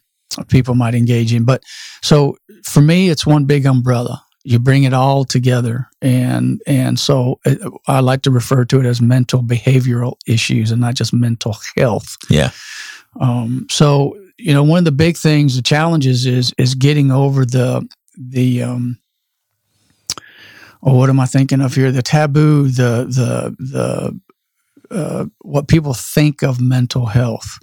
people 0.49 0.75
might 0.75 0.95
engage 0.95 1.33
in. 1.33 1.45
But 1.45 1.63
so 2.01 2.37
for 2.63 2.81
me, 2.81 3.09
it's 3.09 3.25
one 3.25 3.45
big 3.45 3.65
umbrella. 3.65 4.24
You 4.47 4.59
bring 4.59 4.83
it 4.83 4.93
all 4.93 5.25
together, 5.25 5.89
and 6.01 6.61
and 6.67 6.99
so 6.99 7.39
uh, 7.45 7.55
I 7.87 7.99
like 7.99 8.21
to 8.23 8.31
refer 8.31 8.63
to 8.65 8.79
it 8.79 8.85
as 8.85 9.01
mental 9.01 9.41
behavioral 9.41 10.17
issues, 10.27 10.71
and 10.71 10.79
not 10.79 10.93
just 10.93 11.13
mental 11.13 11.57
health. 11.75 12.15
Yeah. 12.29 12.51
Um, 13.19 13.65
so 13.71 14.15
you 14.37 14.53
know, 14.53 14.63
one 14.63 14.79
of 14.79 14.85
the 14.85 14.91
big 14.91 15.17
things, 15.17 15.55
the 15.55 15.63
challenges 15.63 16.25
is 16.25 16.53
is 16.59 16.75
getting 16.75 17.11
over 17.11 17.43
the 17.43 17.87
the 18.15 18.61
um, 18.61 18.99
oh, 20.83 20.95
what 20.95 21.09
am 21.09 21.19
I 21.19 21.25
thinking 21.25 21.61
of 21.61 21.73
here? 21.73 21.91
The 21.91 22.03
taboo, 22.03 22.67
the 22.67 23.05
the 23.09 23.55
the 23.57 24.19
uh, 24.95 25.25
what 25.39 25.67
people 25.67 25.95
think 25.95 26.43
of 26.43 26.61
mental 26.61 27.07
health 27.07 27.57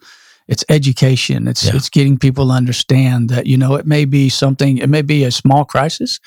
it's 0.52 0.66
education. 0.68 1.49
It's 1.49 1.64
yeah. 1.64 1.76
it's 1.76 1.88
getting 1.88 2.18
people 2.18 2.49
to 2.49 2.52
understand 2.52 3.30
that 3.30 3.47
you 3.47 3.56
know 3.56 3.75
it 3.76 3.87
may 3.87 4.04
be 4.04 4.28
something. 4.28 4.76
It 4.76 4.90
may 4.90 5.00
be 5.00 5.25
a 5.25 5.30
small 5.30 5.64
crisis 5.64 6.21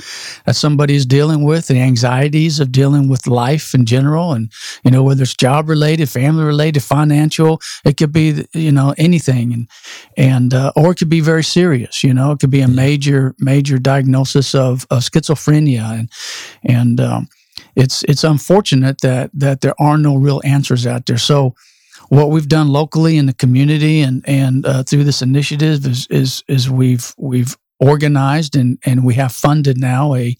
that 0.45 0.55
somebody 0.55 0.95
is 0.95 1.05
dealing 1.05 1.43
with, 1.43 1.67
the 1.67 1.79
anxieties 1.79 2.59
of 2.59 2.71
dealing 2.71 3.07
with 3.07 3.27
life 3.27 3.75
in 3.75 3.85
general, 3.85 4.33
and 4.33 4.51
you 4.83 4.89
know 4.89 5.03
whether 5.03 5.21
it's 5.21 5.35
job 5.35 5.69
related, 5.69 6.09
family 6.09 6.43
related, 6.43 6.81
financial. 6.81 7.61
It 7.83 7.97
could 7.97 8.11
be 8.11 8.47
you 8.53 8.71
know 8.71 8.95
anything, 8.97 9.53
and 9.53 9.67
and 10.17 10.53
uh, 10.55 10.71
or 10.75 10.91
it 10.91 10.95
could 10.95 11.09
be 11.09 11.21
very 11.21 11.43
serious. 11.43 12.03
You 12.03 12.15
know, 12.15 12.31
it 12.31 12.39
could 12.39 12.49
be 12.49 12.61
a 12.61 12.67
major 12.67 13.35
major 13.37 13.77
diagnosis 13.77 14.55
of, 14.55 14.87
of 14.89 15.03
schizophrenia, 15.03 15.99
and 15.99 16.09
and 16.63 16.99
um, 16.99 17.27
it's 17.75 18.01
it's 18.03 18.23
unfortunate 18.23 19.01
that 19.01 19.29
that 19.35 19.61
there 19.61 19.79
are 19.79 19.99
no 19.99 20.15
real 20.15 20.41
answers 20.43 20.87
out 20.87 21.05
there. 21.05 21.19
So 21.19 21.53
what 22.09 22.29
we've 22.29 22.47
done 22.47 22.69
locally 22.69 23.17
in 23.17 23.25
the 23.25 23.33
community 23.33 24.01
and 24.01 24.23
and 24.27 24.65
uh, 24.65 24.83
through 24.83 25.03
this 25.03 25.21
initiative 25.21 25.85
is 25.85 26.07
is 26.09 26.43
is 26.47 26.69
we've 26.69 27.13
we've 27.17 27.55
organized 27.79 28.55
and 28.55 28.79
and 28.85 29.03
we 29.03 29.13
have 29.15 29.31
funded 29.31 29.77
now 29.77 30.13
a 30.15 30.35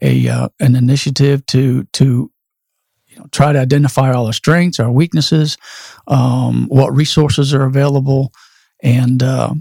a 0.00 0.28
uh, 0.28 0.48
an 0.60 0.76
initiative 0.76 1.44
to 1.46 1.84
to 1.92 2.30
you 3.06 3.16
know 3.16 3.26
try 3.30 3.52
to 3.52 3.58
identify 3.58 4.12
all 4.12 4.26
our 4.26 4.32
strengths, 4.32 4.80
our 4.80 4.90
weaknesses, 4.90 5.56
um, 6.08 6.66
what 6.68 6.94
resources 6.94 7.54
are 7.54 7.64
available, 7.64 8.32
and 8.82 9.22
uh, 9.22 9.54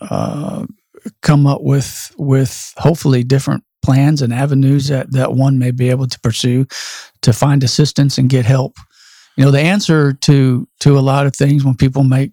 uh 0.00 0.66
come 1.20 1.46
up 1.46 1.62
with 1.62 2.14
with 2.16 2.72
hopefully 2.76 3.24
different 3.24 3.64
plans 3.82 4.22
and 4.22 4.32
avenues 4.32 4.88
that 4.88 5.10
that 5.12 5.32
one 5.32 5.58
may 5.58 5.72
be 5.72 5.90
able 5.90 6.06
to 6.06 6.20
pursue 6.20 6.64
to 7.20 7.32
find 7.32 7.64
assistance 7.64 8.18
and 8.18 8.30
get 8.30 8.44
help 8.44 8.76
you 9.36 9.44
know, 9.44 9.50
the 9.50 9.60
answer 9.60 10.12
to 10.12 10.68
to 10.80 10.98
a 10.98 11.00
lot 11.00 11.26
of 11.26 11.34
things 11.34 11.64
when 11.64 11.74
people 11.74 12.04
make 12.04 12.32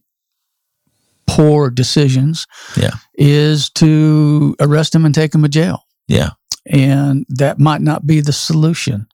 poor 1.27 1.69
decisions 1.69 2.47
yeah. 2.75 2.91
is 3.13 3.69
to 3.69 4.55
arrest 4.59 4.93
them 4.93 5.05
and 5.05 5.13
take 5.13 5.31
them 5.31 5.43
to 5.43 5.49
jail. 5.49 5.85
Yeah. 6.07 6.31
And 6.65 7.25
that 7.29 7.59
might 7.59 7.81
not 7.81 8.05
be 8.05 8.19
the 8.21 8.33
solution 8.33 9.07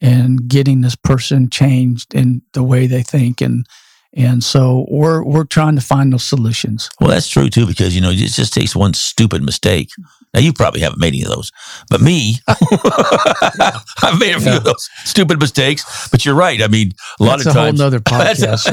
in 0.00 0.36
getting 0.36 0.80
this 0.80 0.96
person 0.96 1.50
changed 1.50 2.14
in 2.14 2.42
the 2.52 2.62
way 2.62 2.86
they 2.86 3.02
think 3.02 3.40
and 3.40 3.66
and 4.14 4.42
so 4.42 4.86
we're 4.90 5.22
we're 5.22 5.44
trying 5.44 5.74
to 5.74 5.82
find 5.82 6.12
those 6.12 6.24
solutions. 6.24 6.88
Well, 6.98 7.10
that's 7.10 7.28
true 7.28 7.50
too, 7.50 7.66
because 7.66 7.94
you 7.94 8.00
know 8.00 8.10
it 8.10 8.16
just 8.16 8.54
takes 8.54 8.74
one 8.74 8.94
stupid 8.94 9.42
mistake. 9.42 9.90
Now 10.34 10.40
you 10.40 10.52
probably 10.52 10.80
haven't 10.80 11.00
made 11.00 11.14
any 11.14 11.22
of 11.22 11.28
those, 11.28 11.52
but 11.90 12.00
me, 12.00 12.36
I've 12.48 14.18
made 14.18 14.34
a 14.34 14.40
few 14.40 14.50
yeah. 14.50 14.56
of 14.58 14.64
those 14.64 14.88
stupid 15.04 15.40
mistakes. 15.40 16.08
But 16.10 16.24
you're 16.24 16.34
right. 16.34 16.62
I 16.62 16.68
mean, 16.68 16.92
a 17.18 17.24
lot 17.24 17.38
that's 17.38 17.46
of 17.48 17.54
times, 17.54 17.80
a 17.80 17.84
whole 17.84 17.86
other 17.86 18.00
podcast. 18.00 18.68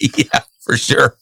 yeah, 0.16 0.40
for 0.60 0.76
sure. 0.76 1.16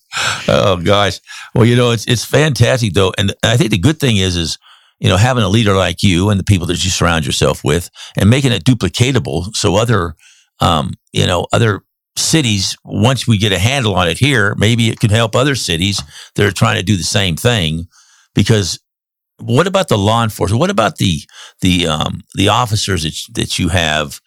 Oh 0.48 0.76
gosh. 0.76 1.20
Well, 1.54 1.64
you 1.64 1.76
know, 1.76 1.90
it's 1.90 2.06
it's 2.06 2.24
fantastic 2.24 2.92
though, 2.92 3.12
and 3.16 3.34
I 3.42 3.56
think 3.56 3.70
the 3.70 3.78
good 3.78 3.98
thing 3.98 4.18
is 4.18 4.36
is 4.36 4.58
you 4.98 5.08
know 5.08 5.16
having 5.16 5.42
a 5.42 5.48
leader 5.48 5.74
like 5.74 6.02
you 6.02 6.30
and 6.30 6.38
the 6.38 6.44
people 6.44 6.66
that 6.68 6.84
you 6.84 6.90
surround 6.90 7.26
yourself 7.26 7.64
with, 7.64 7.90
and 8.16 8.28
making 8.30 8.52
it 8.52 8.64
duplicatable 8.64 9.54
so 9.54 9.76
other 9.76 10.16
um, 10.60 10.92
you 11.12 11.26
know 11.26 11.46
other 11.52 11.82
cities, 12.16 12.76
once 12.84 13.26
we 13.26 13.38
get 13.38 13.52
a 13.52 13.58
handle 13.58 13.94
on 13.94 14.08
it 14.08 14.18
here, 14.18 14.54
maybe 14.56 14.88
it 14.88 15.00
could 15.00 15.10
help 15.10 15.34
other 15.34 15.54
cities 15.54 16.02
that 16.34 16.46
are 16.46 16.52
trying 16.52 16.76
to 16.76 16.82
do 16.82 16.96
the 16.96 17.02
same 17.02 17.36
thing. 17.36 17.86
Because 18.34 18.80
what 19.46 19.66
about 19.66 19.88
the 19.88 19.98
law 19.98 20.22
enforcement? 20.22 20.60
What 20.60 20.70
about 20.70 20.96
the 20.96 21.20
the 21.60 21.86
um, 21.86 22.22
the 22.34 22.48
officers 22.48 23.02
that 23.02 23.34
that 23.34 23.58
you 23.58 23.68
have 23.68 24.20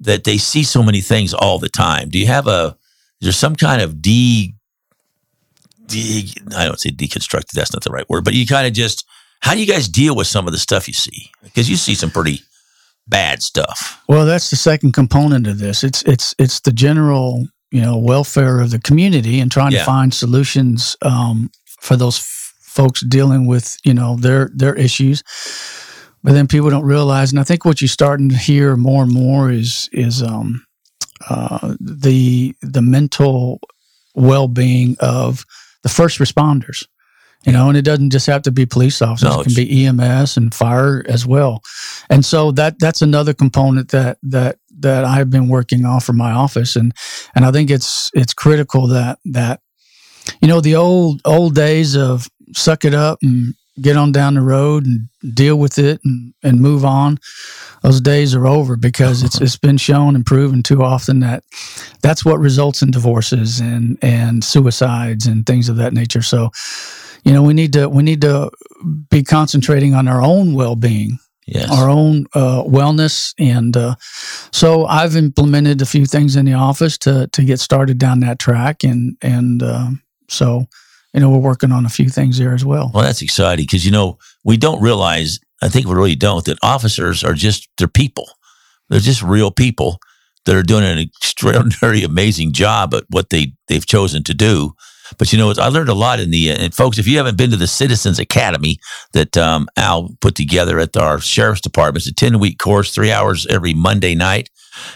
that 0.00 0.24
they 0.24 0.38
see 0.38 0.62
so 0.62 0.82
many 0.82 1.00
things 1.00 1.34
all 1.34 1.58
the 1.58 1.68
time? 1.68 2.08
Do 2.08 2.18
you 2.18 2.26
have 2.26 2.46
a 2.46 2.76
is 3.20 3.26
there 3.26 3.32
some 3.32 3.56
kind 3.56 3.82
of 3.82 4.00
de, 4.00 4.54
de 5.86 6.32
I 6.56 6.64
don't 6.64 6.80
say 6.80 6.90
deconstructed. 6.90 7.52
That's 7.52 7.72
not 7.72 7.84
the 7.84 7.90
right 7.90 8.08
word, 8.08 8.24
but 8.24 8.34
you 8.34 8.46
kind 8.46 8.66
of 8.66 8.72
just 8.72 9.04
how 9.40 9.54
do 9.54 9.60
you 9.60 9.66
guys 9.66 9.88
deal 9.88 10.14
with 10.14 10.26
some 10.26 10.46
of 10.46 10.52
the 10.52 10.58
stuff 10.58 10.86
you 10.86 10.94
see? 10.94 11.30
Because 11.42 11.68
you 11.68 11.76
see 11.76 11.94
some 11.94 12.10
pretty 12.10 12.40
bad 13.08 13.42
stuff. 13.42 14.02
Well, 14.08 14.24
that's 14.24 14.50
the 14.50 14.56
second 14.56 14.92
component 14.92 15.46
of 15.46 15.58
this. 15.58 15.84
It's 15.84 16.02
it's 16.02 16.34
it's 16.38 16.60
the 16.60 16.72
general 16.72 17.46
you 17.70 17.82
know 17.82 17.98
welfare 17.98 18.60
of 18.60 18.70
the 18.70 18.78
community 18.78 19.40
and 19.40 19.50
trying 19.50 19.72
yeah. 19.72 19.80
to 19.80 19.84
find 19.84 20.14
solutions 20.14 20.96
um, 21.02 21.50
for 21.80 21.96
those 21.96 22.18
folks 22.70 23.00
dealing 23.00 23.46
with 23.46 23.76
you 23.84 23.94
know 23.94 24.16
their 24.16 24.50
their 24.54 24.74
issues. 24.74 25.22
But 26.22 26.32
then 26.32 26.46
people 26.46 26.68
don't 26.68 26.84
realize, 26.84 27.32
and 27.32 27.40
I 27.40 27.44
think 27.44 27.64
what 27.64 27.80
you're 27.80 27.88
starting 27.88 28.28
to 28.28 28.36
hear 28.36 28.76
more 28.76 29.04
and 29.04 29.12
more 29.12 29.50
is 29.50 29.88
is 29.92 30.22
um, 30.22 30.64
uh, 31.28 31.74
the 31.80 32.54
the 32.62 32.82
mental 32.82 33.60
well 34.14 34.48
being 34.48 34.96
of 35.00 35.44
the 35.82 35.88
first 35.88 36.18
responders 36.18 36.84
you 37.46 37.52
know, 37.52 37.68
and 37.68 37.76
it 37.76 37.82
doesn't 37.82 38.10
just 38.10 38.26
have 38.26 38.42
to 38.42 38.50
be 38.50 38.66
police 38.66 39.00
officers; 39.00 39.30
no, 39.30 39.40
it 39.40 39.44
can 39.44 39.54
be 39.54 39.86
EMS 39.86 40.36
and 40.36 40.54
fire 40.54 41.02
as 41.08 41.26
well. 41.26 41.62
And 42.10 42.24
so 42.24 42.52
that 42.52 42.78
that's 42.78 43.00
another 43.00 43.32
component 43.32 43.90
that 43.90 44.18
that 44.24 44.58
that 44.80 45.04
I've 45.04 45.30
been 45.30 45.48
working 45.48 45.84
on 45.86 46.00
for 46.00 46.12
my 46.12 46.32
office, 46.32 46.76
and 46.76 46.92
and 47.34 47.46
I 47.46 47.50
think 47.50 47.70
it's 47.70 48.10
it's 48.12 48.34
critical 48.34 48.88
that 48.88 49.18
that 49.24 49.60
you 50.42 50.48
know 50.48 50.60
the 50.60 50.76
old 50.76 51.22
old 51.24 51.54
days 51.54 51.96
of 51.96 52.28
suck 52.54 52.84
it 52.84 52.94
up 52.94 53.18
and 53.22 53.54
get 53.80 53.96
on 53.96 54.12
down 54.12 54.34
the 54.34 54.42
road 54.42 54.84
and 54.84 55.08
deal 55.34 55.56
with 55.56 55.78
it 55.78 56.00
and, 56.04 56.34
and 56.42 56.60
move 56.60 56.84
on. 56.84 57.18
Those 57.82 58.00
days 58.00 58.34
are 58.34 58.46
over 58.46 58.76
because 58.76 59.22
it's 59.22 59.40
it's 59.40 59.56
been 59.56 59.78
shown 59.78 60.14
and 60.14 60.26
proven 60.26 60.62
too 60.62 60.82
often 60.82 61.20
that 61.20 61.44
that's 62.02 62.24
what 62.24 62.38
results 62.38 62.82
in 62.82 62.90
divorces 62.90 63.60
and 63.60 63.98
and 64.02 64.44
suicides 64.44 65.26
and 65.26 65.46
things 65.46 65.68
of 65.68 65.76
that 65.76 65.94
nature. 65.94 66.22
So 66.22 66.50
you 67.24 67.32
know 67.32 67.42
we 67.42 67.54
need 67.54 67.72
to 67.74 67.88
we 67.88 68.02
need 68.02 68.20
to 68.20 68.50
be 69.10 69.22
concentrating 69.22 69.94
on 69.94 70.08
our 70.08 70.22
own 70.22 70.54
well-being 70.54 71.18
yes. 71.46 71.70
our 71.70 71.88
own 71.88 72.26
uh, 72.34 72.62
wellness 72.62 73.34
and 73.38 73.76
uh, 73.76 73.94
so 74.52 74.86
i've 74.86 75.16
implemented 75.16 75.82
a 75.82 75.86
few 75.86 76.06
things 76.06 76.36
in 76.36 76.44
the 76.44 76.54
office 76.54 76.96
to 76.96 77.26
to 77.28 77.44
get 77.44 77.60
started 77.60 77.98
down 77.98 78.20
that 78.20 78.38
track 78.38 78.84
and 78.84 79.16
and 79.22 79.62
uh, 79.62 79.90
so 80.28 80.66
you 81.12 81.20
know 81.20 81.30
we're 81.30 81.38
working 81.38 81.72
on 81.72 81.86
a 81.86 81.90
few 81.90 82.08
things 82.08 82.38
there 82.38 82.54
as 82.54 82.64
well. 82.64 82.90
Well 82.92 83.04
that's 83.04 83.22
exciting 83.22 83.64
because 83.64 83.84
you 83.84 83.92
know 83.92 84.18
we 84.44 84.56
don't 84.56 84.82
realize 84.82 85.38
i 85.62 85.68
think 85.68 85.86
we 85.86 85.94
really 85.94 86.14
don't 86.14 86.44
that 86.46 86.58
officers 86.62 87.24
are 87.24 87.34
just 87.34 87.68
they're 87.78 87.88
people. 87.88 88.26
They're 88.88 89.00
just 89.00 89.22
real 89.22 89.50
people 89.50 89.98
that 90.44 90.56
are 90.56 90.62
doing 90.62 90.84
an 90.84 90.98
extraordinary 90.98 92.02
amazing 92.04 92.52
job 92.52 92.94
at 92.94 93.04
what 93.08 93.30
they 93.30 93.52
they've 93.68 93.86
chosen 93.86 94.24
to 94.24 94.34
do. 94.34 94.74
But 95.18 95.32
you 95.32 95.38
know, 95.38 95.52
I 95.58 95.68
learned 95.68 95.88
a 95.88 95.94
lot 95.94 96.20
in 96.20 96.30
the, 96.30 96.50
and 96.50 96.72
folks, 96.72 96.98
if 96.98 97.06
you 97.06 97.16
haven't 97.16 97.36
been 97.36 97.50
to 97.50 97.56
the 97.56 97.66
Citizens 97.66 98.18
Academy 98.18 98.78
that 99.12 99.36
um, 99.36 99.68
Al 99.76 100.10
put 100.20 100.34
together 100.34 100.78
at 100.78 100.96
our 100.96 101.18
sheriff's 101.20 101.60
department, 101.60 102.06
it's 102.06 102.10
a 102.10 102.14
10 102.14 102.38
week 102.38 102.58
course, 102.58 102.94
three 102.94 103.10
hours 103.10 103.46
every 103.46 103.74
Monday 103.74 104.14
night. 104.14 104.50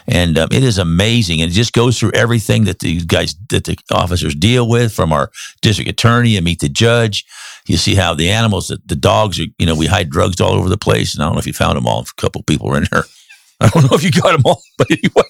And 0.06 0.38
um, 0.38 0.48
it 0.52 0.62
is 0.62 0.78
amazing. 0.78 1.42
And 1.42 1.50
it 1.50 1.54
just 1.54 1.72
goes 1.72 1.98
through 1.98 2.12
everything 2.12 2.64
that 2.64 2.80
these 2.80 3.04
guys, 3.04 3.34
that 3.50 3.64
the 3.64 3.76
officers 3.90 4.34
deal 4.34 4.68
with 4.68 4.92
from 4.92 5.12
our 5.12 5.30
district 5.62 5.90
attorney 5.90 6.36
and 6.36 6.44
meet 6.44 6.60
the 6.60 6.68
judge. 6.68 7.24
You 7.66 7.76
see 7.76 7.94
how 7.94 8.14
the 8.14 8.30
animals, 8.30 8.68
the, 8.68 8.80
the 8.84 8.96
dogs 8.96 9.40
are, 9.40 9.46
you 9.58 9.66
know, 9.66 9.74
we 9.74 9.86
hide 9.86 10.10
drugs 10.10 10.40
all 10.40 10.52
over 10.52 10.68
the 10.68 10.78
place. 10.78 11.14
And 11.14 11.22
I 11.22 11.26
don't 11.26 11.34
know 11.34 11.40
if 11.40 11.46
you 11.46 11.52
found 11.52 11.76
them 11.76 11.86
all. 11.86 12.00
A 12.00 12.20
couple 12.20 12.42
people 12.42 12.68
were 12.68 12.78
in 12.78 12.86
there. 12.90 13.04
I 13.60 13.68
don't 13.68 13.90
know 13.90 13.96
if 13.96 14.02
you 14.02 14.10
got 14.10 14.32
them 14.32 14.42
all, 14.44 14.60
but 14.76 14.90
anyway, 14.90 15.28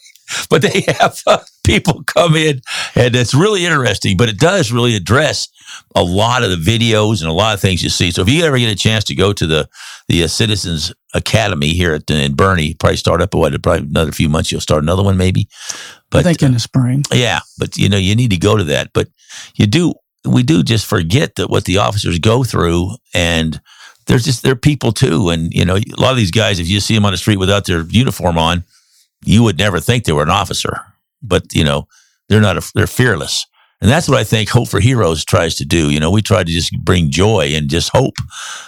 but 0.51 0.63
they 0.63 0.81
have 1.01 1.21
uh, 1.27 1.39
people 1.65 2.03
come 2.05 2.37
in 2.37 2.61
and 2.95 3.15
it's 3.15 3.35
really 3.35 3.65
interesting, 3.65 4.17
but 4.17 4.29
it 4.29 4.39
does 4.39 4.73
really 4.73 4.95
address 4.95 5.49
a 5.95 6.03
lot 6.03 6.43
of 6.43 6.51
the 6.51 6.57
videos 6.57 7.21
and 7.21 7.31
a 7.31 7.33
lot 7.33 7.55
of 7.55 7.61
things 7.61 7.83
you 7.83 7.89
see. 7.89 8.11
So 8.11 8.23
if 8.23 8.29
you 8.29 8.45
ever 8.45 8.59
get 8.59 8.71
a 8.71 8.77
chance 8.77 9.05
to 9.05 9.15
go 9.15 9.33
to 9.33 9.47
the, 9.47 9.69
the 10.09 10.25
uh, 10.25 10.29
Citizens 10.29 10.93
Academy 11.15 11.69
here 11.69 11.95
at, 11.95 12.11
in 12.11 12.35
Boerne, 12.35 12.79
probably 12.79 12.97
start 12.97 13.21
up, 13.21 13.35
what, 13.35 13.61
probably 13.63 13.87
another 13.89 14.13
few 14.13 14.29
months, 14.29 14.51
you'll 14.51 14.61
start 14.61 14.83
another 14.83 15.03
one 15.03 15.17
maybe. 15.17 15.49
But, 16.11 16.21
I 16.21 16.23
think 16.23 16.43
in 16.43 16.53
the 16.53 16.61
spring. 16.61 17.05
Uh, 17.13 17.17
yeah. 17.17 17.41
But 17.59 17.77
you 17.77 17.89
know, 17.89 17.97
you 17.97 18.15
need 18.15 18.31
to 18.31 18.37
go 18.37 18.57
to 18.57 18.65
that, 18.65 18.91
but 18.93 19.09
you 19.55 19.67
do, 19.67 19.95
we 20.25 20.43
do 20.43 20.63
just 20.63 20.87
forget 20.87 21.35
that 21.37 21.51
what 21.51 21.65
the 21.65 21.79
officers 21.79 22.19
go 22.19 22.45
through 22.45 22.91
and 23.13 23.61
they're 24.07 24.19
just 24.19 24.43
they're 24.43 24.57
people 24.57 24.93
too, 24.93 25.31
and 25.31 25.53
you 25.53 25.65
know, 25.65 25.77
a 25.77 26.01
lot 26.01 26.11
of 26.11 26.17
these 26.17 26.31
guys, 26.31 26.59
if 26.59 26.69
you 26.69 26.81
see 26.81 26.95
them 26.95 27.05
on 27.05 27.13
the 27.13 27.17
street 27.17 27.39
without 27.39 27.65
their 27.65 27.83
uniform 27.83 28.39
on, 28.39 28.65
you 29.27 29.43
would 29.43 29.59
never 29.59 29.81
think 29.81 30.05
they 30.05 30.13
were 30.13 30.23
an 30.23 30.31
officer. 30.31 30.81
But 31.23 31.55
you 31.55 31.65
know, 31.65 31.89
they're 32.29 32.41
not. 32.41 32.59
A, 32.59 32.73
they're 32.75 32.87
fearless, 32.87 33.47
and 33.81 33.91
that's 33.91 34.09
what 34.09 34.19
I 34.19 34.25
think 34.25 34.49
Hope 34.49 34.69
for 34.69 34.81
Heroes 34.81 35.25
tries 35.25 35.55
to 35.57 35.65
do. 35.65 35.91
You 35.91 36.01
know, 36.01 36.11
we 36.11 36.23
try 36.23 36.45
to 36.45 36.51
just 36.51 36.73
bring 36.85 37.11
joy 37.11 37.53
and 37.55 37.69
just 37.69 37.91
hope 37.93 38.17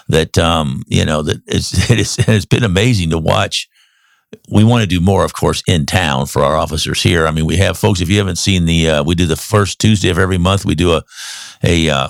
that 0.09 0.39
um, 0.39 0.83
you 0.89 1.05
know 1.05 1.23
that 1.23 1.43
it's 1.47 1.91
it's, 1.91 2.19
it's 2.29 2.47
been 2.47 2.65
amazing 2.65 3.11
to 3.11 3.19
watch 3.19 3.69
we 4.51 4.65
want 4.65 4.83
to 4.83 4.87
do 4.87 5.01
more, 5.01 5.25
of 5.25 5.35
course, 5.35 5.63
in 5.67 5.87
town 5.87 6.27
for 6.27 6.43
our 6.43 6.57
officers 6.57 7.03
here. 7.03 7.27
I 7.27 7.31
mean, 7.31 7.47
we 7.47 7.57
have 7.57 7.79
folks. 7.79 8.01
If 8.01 8.09
you 8.09 8.19
haven't 8.19 8.37
seen 8.37 8.65
the, 8.65 8.91
uh, 8.91 9.05
we 9.05 9.15
do 9.15 9.27
the 9.27 9.37
first 9.37 9.81
Tuesday 9.81 10.09
of 10.09 10.19
every 10.19 10.39
month. 10.39 10.65
We 10.65 10.75
do 10.75 10.93
a 10.93 11.03
a, 11.63 11.89
uh, 11.89 12.09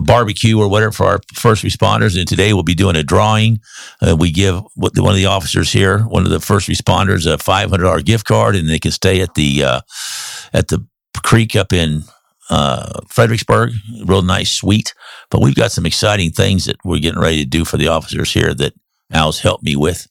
barbecue 0.00 0.58
or 0.58 0.68
whatever 0.68 0.92
for 0.92 1.06
our 1.06 1.20
first 1.34 1.64
responders. 1.64 2.18
And 2.18 2.26
today 2.26 2.52
we'll 2.52 2.62
be 2.62 2.74
doing 2.74 2.96
a 2.96 3.02
drawing. 3.02 3.60
Uh, 4.00 4.16
we 4.18 4.30
give 4.30 4.62
one 4.74 5.10
of 5.10 5.16
the 5.16 5.26
officers 5.26 5.72
here, 5.72 6.00
one 6.00 6.24
of 6.24 6.30
the 6.30 6.40
first 6.40 6.68
responders, 6.68 7.30
a 7.30 7.38
five 7.38 7.70
hundred 7.70 7.84
dollar 7.84 8.02
gift 8.02 8.26
card, 8.26 8.56
and 8.56 8.68
they 8.68 8.78
can 8.78 8.90
stay 8.92 9.20
at 9.20 9.34
the 9.34 9.64
uh, 9.64 9.80
at 10.52 10.68
the 10.68 10.86
creek 11.22 11.56
up 11.56 11.72
in 11.72 12.02
uh, 12.50 13.00
Fredericksburg. 13.08 13.72
Real 14.04 14.22
nice 14.22 14.52
suite. 14.52 14.94
But 15.30 15.40
we've 15.40 15.54
got 15.54 15.72
some 15.72 15.86
exciting 15.86 16.30
things 16.30 16.66
that 16.66 16.76
we're 16.84 17.00
getting 17.00 17.20
ready 17.20 17.42
to 17.42 17.48
do 17.48 17.64
for 17.64 17.76
the 17.76 17.88
officers 17.88 18.32
here 18.32 18.54
that 18.54 18.74
Al's 19.12 19.40
helped 19.40 19.64
me 19.64 19.76
with. 19.76 20.06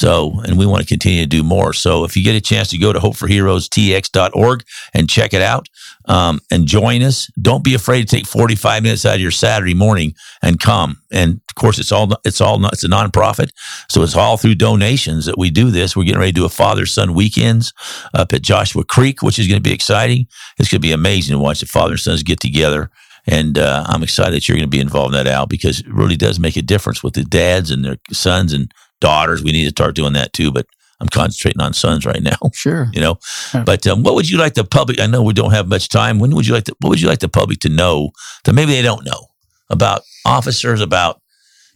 So, 0.00 0.40
and 0.46 0.56
we 0.56 0.64
want 0.64 0.80
to 0.80 0.88
continue 0.88 1.20
to 1.20 1.28
do 1.28 1.44
more. 1.44 1.74
So, 1.74 2.04
if 2.04 2.16
you 2.16 2.24
get 2.24 2.34
a 2.34 2.40
chance 2.40 2.70
to 2.70 2.78
go 2.78 2.90
to 2.90 2.98
hopeforheroestx.org 2.98 4.64
and 4.94 5.10
check 5.10 5.34
it 5.34 5.42
out 5.42 5.68
um, 6.06 6.40
and 6.50 6.66
join 6.66 7.02
us, 7.02 7.30
don't 7.38 7.62
be 7.62 7.74
afraid 7.74 8.08
to 8.08 8.16
take 8.16 8.26
45 8.26 8.82
minutes 8.82 9.04
out 9.04 9.16
of 9.16 9.20
your 9.20 9.30
Saturday 9.30 9.74
morning 9.74 10.14
and 10.40 10.58
come. 10.58 11.02
And 11.12 11.42
of 11.50 11.54
course, 11.54 11.78
it's 11.78 11.92
all, 11.92 12.14
it's 12.24 12.40
all, 12.40 12.64
it's 12.68 12.82
a 12.82 12.88
nonprofit. 12.88 13.50
So, 13.90 14.02
it's 14.02 14.16
all 14.16 14.38
through 14.38 14.54
donations 14.54 15.26
that 15.26 15.36
we 15.36 15.50
do 15.50 15.70
this. 15.70 15.94
We're 15.94 16.04
getting 16.04 16.20
ready 16.20 16.32
to 16.32 16.40
do 16.40 16.46
a 16.46 16.48
father 16.48 16.86
son 16.86 17.12
weekends 17.12 17.74
up 18.14 18.32
at 18.32 18.40
Joshua 18.40 18.84
Creek, 18.86 19.20
which 19.20 19.38
is 19.38 19.48
going 19.48 19.62
to 19.62 19.68
be 19.68 19.74
exciting. 19.74 20.28
It's 20.58 20.70
going 20.70 20.80
to 20.80 20.88
be 20.88 20.92
amazing 20.92 21.36
to 21.36 21.42
watch 21.42 21.60
the 21.60 21.66
father 21.66 21.92
and 21.92 22.00
sons 22.00 22.22
get 22.22 22.40
together. 22.40 22.90
And 23.26 23.58
uh, 23.58 23.84
I'm 23.86 24.02
excited 24.02 24.32
that 24.32 24.48
you're 24.48 24.56
going 24.56 24.64
to 24.64 24.76
be 24.76 24.80
involved 24.80 25.14
in 25.14 25.22
that, 25.22 25.30
Al, 25.30 25.44
because 25.44 25.80
it 25.80 25.92
really 25.92 26.16
does 26.16 26.40
make 26.40 26.56
a 26.56 26.62
difference 26.62 27.02
with 27.02 27.12
the 27.12 27.22
dads 27.22 27.70
and 27.70 27.84
their 27.84 27.98
sons 28.12 28.54
and 28.54 28.72
daughters. 29.00 29.42
We 29.42 29.52
need 29.52 29.64
to 29.64 29.70
start 29.70 29.94
doing 29.94 30.12
that 30.14 30.32
too, 30.32 30.52
but 30.52 30.66
I'm 31.00 31.08
concentrating 31.08 31.60
on 31.60 31.72
sons 31.72 32.04
right 32.06 32.22
now. 32.22 32.36
Sure. 32.52 32.90
You 32.92 33.00
know, 33.00 33.18
yeah. 33.54 33.64
but 33.64 33.86
um, 33.86 34.02
what 34.02 34.14
would 34.14 34.28
you 34.28 34.36
like 34.36 34.54
the 34.54 34.64
public? 34.64 35.00
I 35.00 35.06
know 35.06 35.22
we 35.22 35.32
don't 35.32 35.52
have 35.52 35.68
much 35.68 35.88
time. 35.88 36.18
When 36.18 36.34
would 36.34 36.46
you 36.46 36.52
like 36.52 36.64
to, 36.64 36.76
what 36.80 36.90
would 36.90 37.00
you 37.00 37.08
like 37.08 37.20
the 37.20 37.28
public 37.28 37.60
to 37.60 37.70
know 37.70 38.10
that 38.44 38.52
maybe 38.52 38.72
they 38.72 38.82
don't 38.82 39.04
know 39.04 39.28
about 39.70 40.02
officers, 40.26 40.82
about 40.82 41.22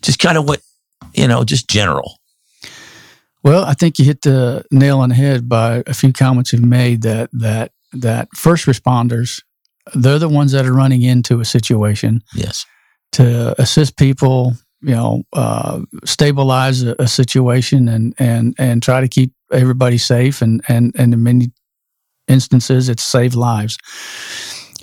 just 0.03 0.19
kind 0.19 0.37
of 0.37 0.47
what, 0.47 0.61
you 1.15 1.27
know, 1.27 1.43
just 1.43 1.71
general? 1.71 2.19
Well, 3.43 3.65
I 3.65 3.73
think 3.73 3.99
you 3.99 4.05
hit 4.05 4.23
the 4.23 4.65
nail 4.71 4.99
on 4.99 5.11
the 5.11 5.15
head 5.15 5.49
by 5.49 5.83
a 5.87 5.95
few 5.95 6.13
comments 6.13 6.53
you've 6.53 6.65
made 6.65 7.03
that, 7.03 7.31
that, 7.33 7.73
that 7.93 8.29
first 8.35 8.67
responders, 8.67 9.43
they're 9.95 10.19
the 10.19 10.29
ones 10.29 10.53
that 10.53 10.67
are 10.67 10.73
running 10.73 11.03
into 11.03 11.41
a 11.41 11.45
situation. 11.45 12.23
Yes. 12.35 12.67
To 13.13 13.55
assist 13.61 13.97
people 13.97 14.55
you 14.85 14.95
know, 14.95 15.23
uh, 15.33 15.81
stabilize 16.05 16.83
a, 16.83 16.95
a, 16.99 17.09
situation 17.09 17.89
and, 17.89 18.15
and, 18.19 18.55
and 18.59 18.83
try 18.83 19.01
to 19.01 19.09
keep 19.09 19.33
everybody 19.51 19.97
safe. 19.97 20.43
And, 20.43 20.63
and, 20.69 20.95
and 20.99 21.15
in 21.15 21.23
many 21.23 21.51
instances, 22.29 22.91
it's 22.91 23.03
saved 23.03 23.35
lives. 23.35 23.79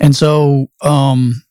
And 0.00 0.16
so, 0.16 0.66
um, 0.82 1.42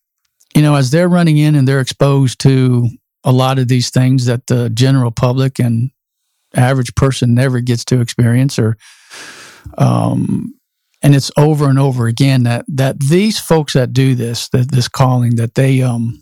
you 0.53 0.61
know, 0.61 0.75
as 0.75 0.91
they're 0.91 1.07
running 1.07 1.37
in 1.37 1.55
and 1.55 1.65
they're 1.65 1.79
exposed 1.79 2.39
to 2.41 2.89
a 3.23 3.31
lot 3.31 3.57
of 3.57 3.69
these 3.69 3.89
things 3.89 4.25
that 4.25 4.47
the 4.47 4.69
general 4.69 5.11
public 5.11 5.57
and 5.57 5.91
average 6.53 6.93
person 6.95 7.33
never 7.33 7.61
gets 7.61 7.85
to 7.85 8.01
experience 8.01 8.59
or, 8.59 8.75
um, 9.77 10.53
and 11.01 11.15
it's 11.15 11.31
over 11.37 11.69
and 11.69 11.79
over 11.79 12.07
again 12.07 12.43
that, 12.43 12.65
that 12.67 12.99
these 12.99 13.39
folks 13.39 13.73
that 13.73 13.93
do 13.93 14.13
this, 14.13 14.49
that 14.49 14.71
this 14.71 14.89
calling, 14.89 15.37
that 15.37 15.55
they, 15.55 15.81
um, 15.81 16.21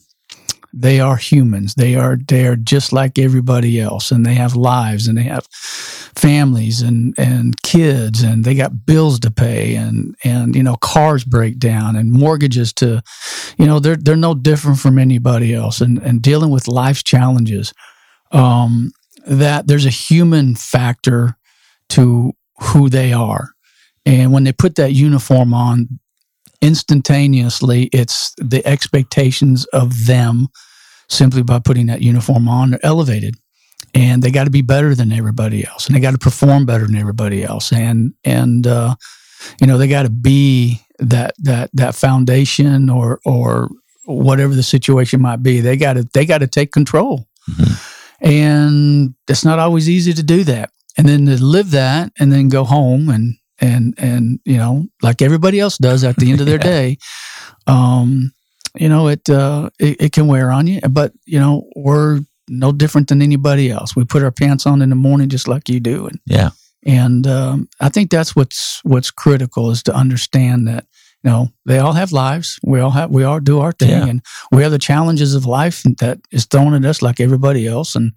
they 0.73 0.99
are 0.99 1.15
humans. 1.15 1.73
They 1.75 1.95
are 1.95 2.17
they 2.17 2.45
are 2.45 2.55
just 2.55 2.93
like 2.93 3.17
everybody 3.17 3.79
else, 3.79 4.11
and 4.11 4.25
they 4.25 4.35
have 4.35 4.55
lives, 4.55 5.07
and 5.07 5.17
they 5.17 5.23
have 5.23 5.45
families, 5.47 6.81
and 6.81 7.15
and 7.17 7.59
kids, 7.63 8.21
and 8.21 8.43
they 8.43 8.55
got 8.55 8.85
bills 8.85 9.19
to 9.21 9.31
pay, 9.31 9.75
and 9.75 10.15
and 10.23 10.55
you 10.55 10.63
know 10.63 10.75
cars 10.75 11.23
break 11.23 11.57
down, 11.57 11.95
and 11.95 12.11
mortgages 12.11 12.71
to, 12.73 13.01
you 13.57 13.65
know 13.65 13.79
they're 13.79 13.95
they're 13.95 14.15
no 14.15 14.35
different 14.35 14.79
from 14.79 14.99
anybody 14.99 15.53
else, 15.53 15.81
and 15.81 15.97
and 15.99 16.21
dealing 16.21 16.51
with 16.51 16.67
life's 16.67 17.03
challenges. 17.03 17.73
Um, 18.31 18.91
that 19.25 19.67
there's 19.67 19.85
a 19.85 19.91
human 19.91 20.55
factor 20.55 21.35
to 21.89 22.33
who 22.61 22.89
they 22.89 23.11
are, 23.11 23.49
and 24.05 24.31
when 24.31 24.43
they 24.43 24.53
put 24.53 24.75
that 24.75 24.93
uniform 24.93 25.53
on, 25.53 25.99
instantaneously 26.61 27.89
it's 27.93 28.33
the 28.37 28.65
expectations 28.65 29.65
of 29.67 30.05
them 30.07 30.47
simply 31.07 31.41
by 31.41 31.59
putting 31.59 31.87
that 31.87 32.01
uniform 32.01 32.47
on 32.47 32.75
are 32.75 32.79
elevated. 32.83 33.35
And 33.95 34.21
they 34.21 34.29
got 34.29 34.43
to 34.43 34.51
be 34.51 34.61
better 34.61 34.93
than 34.93 35.11
everybody 35.11 35.65
else 35.65 35.87
and 35.87 35.95
they 35.95 35.99
got 35.99 36.11
to 36.11 36.19
perform 36.19 36.65
better 36.65 36.85
than 36.85 36.95
everybody 36.95 37.43
else. 37.43 37.71
And 37.71 38.13
and 38.23 38.67
uh, 38.67 38.95
you 39.59 39.67
know 39.67 39.77
they 39.77 39.87
got 39.87 40.03
to 40.03 40.09
be 40.09 40.81
that 40.99 41.33
that 41.39 41.71
that 41.73 41.95
foundation 41.95 42.89
or 42.89 43.19
or 43.25 43.69
whatever 44.05 44.53
the 44.53 44.63
situation 44.63 45.21
might 45.21 45.41
be. 45.41 45.61
They 45.61 45.75
got 45.75 45.93
to 45.93 46.07
they 46.13 46.25
got 46.25 46.39
to 46.39 46.47
take 46.47 46.71
control. 46.71 47.25
Mm-hmm. 47.49 48.27
and 48.27 49.15
it's 49.27 49.43
not 49.43 49.57
always 49.57 49.89
easy 49.89 50.13
to 50.13 50.21
do 50.21 50.43
that. 50.43 50.69
And 50.97 51.07
then 51.07 51.25
to 51.25 51.43
live 51.43 51.71
that 51.71 52.11
and 52.19 52.31
then 52.31 52.49
go 52.49 52.63
home 52.63 53.09
and 53.09 53.38
and 53.61 53.93
and 53.97 54.39
you 54.45 54.57
know 54.57 54.85
like 55.01 55.21
everybody 55.21 55.59
else 55.59 55.77
does 55.77 56.03
at 56.03 56.15
the 56.17 56.31
end 56.31 56.39
of 56.39 56.47
their 56.47 56.55
yeah. 56.63 56.63
day 56.63 56.97
um 57.67 58.31
you 58.75 58.89
know 58.89 59.07
it, 59.07 59.29
uh 59.29 59.69
it 59.79 60.01
it 60.01 60.11
can 60.11 60.27
wear 60.27 60.51
on 60.51 60.67
you 60.67 60.79
but 60.89 61.13
you 61.25 61.39
know 61.39 61.67
we're 61.75 62.19
no 62.47 62.71
different 62.71 63.07
than 63.07 63.21
anybody 63.21 63.69
else 63.69 63.95
we 63.95 64.03
put 64.03 64.23
our 64.23 64.31
pants 64.31 64.65
on 64.65 64.81
in 64.81 64.89
the 64.89 64.95
morning 64.95 65.29
just 65.29 65.47
like 65.47 65.69
you 65.69 65.79
do 65.79 66.07
and 66.07 66.19
yeah 66.25 66.49
and 66.85 67.27
um, 67.27 67.67
i 67.79 67.89
think 67.89 68.09
that's 68.09 68.35
what's 68.35 68.81
what's 68.83 69.11
critical 69.11 69.69
is 69.69 69.83
to 69.83 69.93
understand 69.93 70.67
that 70.67 70.85
you 71.23 71.29
know 71.29 71.49
they 71.65 71.77
all 71.77 71.93
have 71.93 72.11
lives 72.11 72.59
we 72.63 72.79
all 72.79 72.91
have 72.91 73.11
we 73.11 73.23
all 73.23 73.39
do 73.39 73.59
our 73.59 73.71
thing 73.73 73.89
yeah. 73.89 74.07
and 74.07 74.21
we 74.51 74.63
have 74.63 74.71
the 74.71 74.79
challenges 74.79 75.35
of 75.35 75.45
life 75.45 75.83
that 75.83 76.19
is 76.31 76.45
thrown 76.45 76.73
at 76.73 76.85
us 76.85 77.01
like 77.01 77.19
everybody 77.19 77.67
else 77.67 77.95
and 77.95 78.13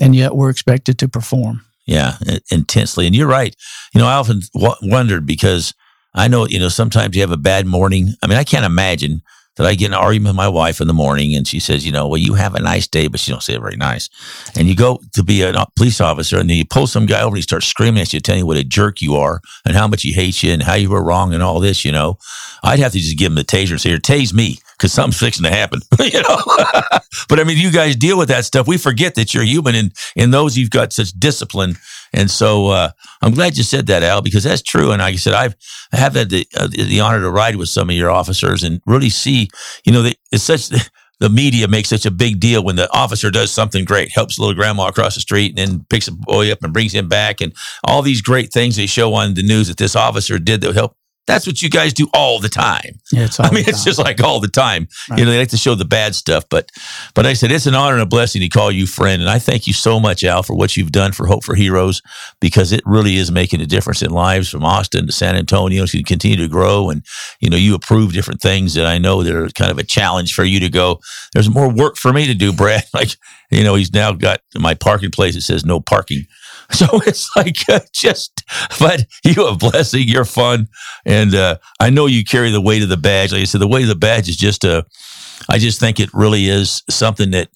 and 0.00 0.14
yet 0.14 0.34
we're 0.34 0.50
expected 0.50 0.98
to 0.98 1.08
perform 1.08 1.64
yeah, 1.90 2.18
intensely. 2.52 3.06
And 3.06 3.16
you're 3.16 3.26
right. 3.26 3.56
You 3.92 4.00
know, 4.00 4.06
I 4.06 4.14
often 4.14 4.42
w- 4.54 4.76
wondered 4.82 5.26
because 5.26 5.74
I 6.14 6.28
know, 6.28 6.46
you 6.46 6.60
know, 6.60 6.68
sometimes 6.68 7.16
you 7.16 7.22
have 7.22 7.32
a 7.32 7.36
bad 7.36 7.66
morning. 7.66 8.14
I 8.22 8.28
mean, 8.28 8.38
I 8.38 8.44
can't 8.44 8.64
imagine 8.64 9.22
that 9.56 9.66
I 9.66 9.74
get 9.74 9.88
an 9.88 9.94
argument 9.94 10.28
with 10.28 10.36
my 10.36 10.48
wife 10.48 10.80
in 10.80 10.86
the 10.86 10.94
morning 10.94 11.34
and 11.34 11.48
she 11.48 11.58
says, 11.58 11.84
you 11.84 11.90
know, 11.90 12.06
well, 12.06 12.20
you 12.20 12.34
have 12.34 12.54
a 12.54 12.62
nice 12.62 12.86
day, 12.86 13.08
but 13.08 13.18
she 13.18 13.32
don't 13.32 13.42
say 13.42 13.54
it 13.54 13.60
very 13.60 13.74
nice. 13.74 14.08
And 14.56 14.68
you 14.68 14.76
go 14.76 15.00
to 15.14 15.24
be 15.24 15.42
a 15.42 15.66
police 15.74 16.00
officer 16.00 16.38
and 16.38 16.48
then 16.48 16.58
you 16.58 16.64
pull 16.64 16.86
some 16.86 17.06
guy 17.06 17.22
over 17.22 17.30
and 17.30 17.38
he 17.38 17.42
starts 17.42 17.66
screaming 17.66 18.00
at 18.00 18.12
you, 18.12 18.20
telling 18.20 18.38
you 18.38 18.46
what 18.46 18.56
a 18.56 18.62
jerk 18.62 19.02
you 19.02 19.16
are 19.16 19.40
and 19.66 19.76
how 19.76 19.88
much 19.88 20.02
he 20.02 20.12
hates 20.12 20.44
you 20.44 20.52
and 20.52 20.62
how 20.62 20.74
you 20.74 20.90
were 20.90 21.02
wrong 21.02 21.34
and 21.34 21.42
all 21.42 21.58
this, 21.58 21.84
you 21.84 21.90
know. 21.90 22.18
I'd 22.62 22.78
have 22.78 22.92
to 22.92 23.00
just 23.00 23.18
give 23.18 23.32
him 23.32 23.34
the 23.34 23.42
taser 23.42 23.72
and 23.72 23.80
say, 23.80 23.88
here, 23.88 23.98
tase 23.98 24.32
me 24.32 24.60
because 24.80 24.94
something's 24.94 25.20
fixing 25.20 25.44
to 25.44 25.50
happen, 25.50 25.80
you 26.00 26.22
know. 26.22 26.38
but 27.28 27.38
I 27.38 27.44
mean, 27.44 27.58
you 27.58 27.70
guys 27.70 27.96
deal 27.96 28.16
with 28.16 28.28
that 28.28 28.46
stuff. 28.46 28.66
We 28.66 28.78
forget 28.78 29.14
that 29.16 29.34
you're 29.34 29.44
human, 29.44 29.74
and 29.74 29.92
in 30.16 30.30
those 30.30 30.56
you've 30.56 30.70
got 30.70 30.92
such 30.92 31.10
discipline. 31.12 31.76
And 32.14 32.30
so 32.30 32.68
uh, 32.68 32.90
I'm 33.20 33.34
glad 33.34 33.56
you 33.56 33.62
said 33.62 33.86
that, 33.88 34.02
Al, 34.02 34.22
because 34.22 34.44
that's 34.44 34.62
true. 34.62 34.90
And 34.90 35.00
like 35.00 35.14
I 35.14 35.16
said, 35.18 35.34
I've 35.34 35.54
I 35.92 35.98
have 35.98 36.14
had 36.14 36.30
the 36.30 36.46
uh, 36.56 36.68
the 36.68 37.00
honor 37.00 37.20
to 37.20 37.30
ride 37.30 37.56
with 37.56 37.68
some 37.68 37.90
of 37.90 37.96
your 37.96 38.10
officers 38.10 38.62
and 38.62 38.80
really 38.86 39.10
see, 39.10 39.50
you 39.84 39.92
know, 39.92 40.10
it's 40.32 40.44
such. 40.44 40.70
The 41.20 41.28
media 41.28 41.68
makes 41.68 41.90
such 41.90 42.06
a 42.06 42.10
big 42.10 42.40
deal 42.40 42.64
when 42.64 42.76
the 42.76 42.90
officer 42.96 43.30
does 43.30 43.50
something 43.50 43.84
great, 43.84 44.10
helps 44.10 44.38
little 44.38 44.54
grandma 44.54 44.86
across 44.86 45.16
the 45.16 45.20
street, 45.20 45.50
and 45.50 45.58
then 45.58 45.86
picks 45.90 46.08
a 46.08 46.12
boy 46.12 46.50
up 46.50 46.62
and 46.62 46.72
brings 46.72 46.94
him 46.94 47.08
back, 47.08 47.42
and 47.42 47.52
all 47.84 48.00
these 48.00 48.22
great 48.22 48.54
things 48.54 48.76
they 48.76 48.86
show 48.86 49.12
on 49.12 49.34
the 49.34 49.42
news 49.42 49.68
that 49.68 49.76
this 49.76 49.94
officer 49.94 50.38
did 50.38 50.62
that 50.62 50.74
help 50.74 50.96
that's 51.30 51.46
what 51.46 51.62
you 51.62 51.70
guys 51.70 51.92
do 51.92 52.08
all 52.12 52.40
the 52.40 52.48
time. 52.48 52.98
Yeah, 53.12 53.28
I 53.38 53.52
mean, 53.52 53.64
it's 53.66 53.84
just 53.84 53.98
like 53.98 54.22
all 54.22 54.40
the 54.40 54.48
time. 54.48 54.88
Right. 55.08 55.20
You 55.20 55.24
know, 55.24 55.30
they 55.30 55.38
like 55.38 55.48
to 55.50 55.56
show 55.56 55.74
the 55.74 55.84
bad 55.84 56.14
stuff, 56.14 56.44
but 56.48 56.70
but 57.14 57.26
I 57.26 57.34
said 57.34 57.52
it's 57.52 57.66
an 57.66 57.74
honor 57.74 57.94
and 57.94 58.02
a 58.02 58.06
blessing 58.06 58.40
to 58.42 58.48
call 58.48 58.72
you 58.72 58.86
friend, 58.86 59.22
and 59.22 59.30
I 59.30 59.38
thank 59.38 59.66
you 59.66 59.72
so 59.72 60.00
much, 60.00 60.24
Al, 60.24 60.42
for 60.42 60.54
what 60.54 60.76
you've 60.76 60.92
done 60.92 61.12
for 61.12 61.26
Hope 61.26 61.44
for 61.44 61.54
Heroes 61.54 62.02
because 62.40 62.72
it 62.72 62.82
really 62.84 63.16
is 63.16 63.30
making 63.30 63.60
a 63.60 63.66
difference 63.66 64.02
in 64.02 64.10
lives 64.10 64.48
from 64.48 64.64
Austin 64.64 65.06
to 65.06 65.12
San 65.12 65.36
Antonio. 65.36 65.86
So 65.86 65.98
you 65.98 66.04
continue 66.04 66.36
to 66.38 66.48
grow, 66.48 66.90
and 66.90 67.04
you 67.40 67.48
know, 67.48 67.56
you 67.56 67.74
approve 67.74 68.12
different 68.12 68.40
things 68.40 68.74
that 68.74 68.86
I 68.86 68.98
know 68.98 69.22
that 69.22 69.34
are 69.34 69.48
kind 69.50 69.70
of 69.70 69.78
a 69.78 69.84
challenge 69.84 70.34
for 70.34 70.44
you 70.44 70.58
to 70.60 70.68
go. 70.68 71.00
There's 71.32 71.48
more 71.48 71.72
work 71.72 71.96
for 71.96 72.12
me 72.12 72.26
to 72.26 72.34
do, 72.34 72.52
Brad. 72.52 72.84
Like 72.92 73.16
you 73.50 73.64
know, 73.64 73.74
he's 73.76 73.92
now 73.92 74.12
got 74.12 74.40
my 74.58 74.74
parking 74.74 75.10
place 75.10 75.34
that 75.34 75.42
says 75.42 75.64
no 75.64 75.80
parking 75.80 76.26
So 76.80 76.86
it's 77.04 77.28
like 77.36 77.56
uh, 77.68 77.80
just, 77.92 78.42
but 78.78 79.04
you 79.24 79.46
a 79.46 79.56
blessing. 79.56 80.04
You're 80.06 80.24
fun, 80.24 80.68
and 81.04 81.34
uh, 81.34 81.58
I 81.80 81.90
know 81.90 82.06
you 82.06 82.24
carry 82.24 82.50
the 82.50 82.60
weight 82.60 82.82
of 82.82 82.88
the 82.88 82.96
badge. 82.96 83.32
Like 83.32 83.42
I 83.42 83.44
said, 83.44 83.60
the 83.60 83.68
weight 83.68 83.82
of 83.82 83.88
the 83.88 83.96
badge 83.96 84.28
is 84.28 84.36
just 84.36 84.64
a. 84.64 84.86
I 85.48 85.58
just 85.58 85.80
think 85.80 85.98
it 86.00 86.14
really 86.14 86.46
is 86.46 86.82
something 86.88 87.32
that 87.32 87.48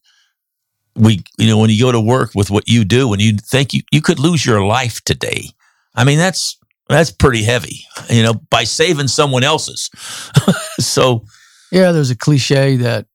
we, 0.97 1.23
you 1.39 1.47
know, 1.47 1.59
when 1.59 1.71
you 1.71 1.81
go 1.81 1.93
to 1.93 2.01
work 2.01 2.31
with 2.35 2.51
what 2.51 2.69
you 2.69 2.85
do, 2.85 3.09
when 3.09 3.21
you 3.21 3.37
think 3.37 3.75
you, 3.75 3.83
you 3.93 4.01
could 4.01 4.19
lose 4.19 4.45
your 4.45 4.65
life 4.65 5.01
today. 5.03 5.51
I 5.95 6.05
mean, 6.05 6.19
that's, 6.19 6.59
that's 6.89 7.11
pretty 7.11 7.43
heavy, 7.43 7.81
you 8.09 8.23
know, 8.23 8.35
by 8.51 8.65
saving 8.65 9.09
someone 9.09 9.45
else's. 9.45 9.91
so, 10.81 11.25
yeah, 11.71 11.93
there's 11.93 12.11
a 12.11 12.17
cliche 12.17 12.77
that 12.77 13.07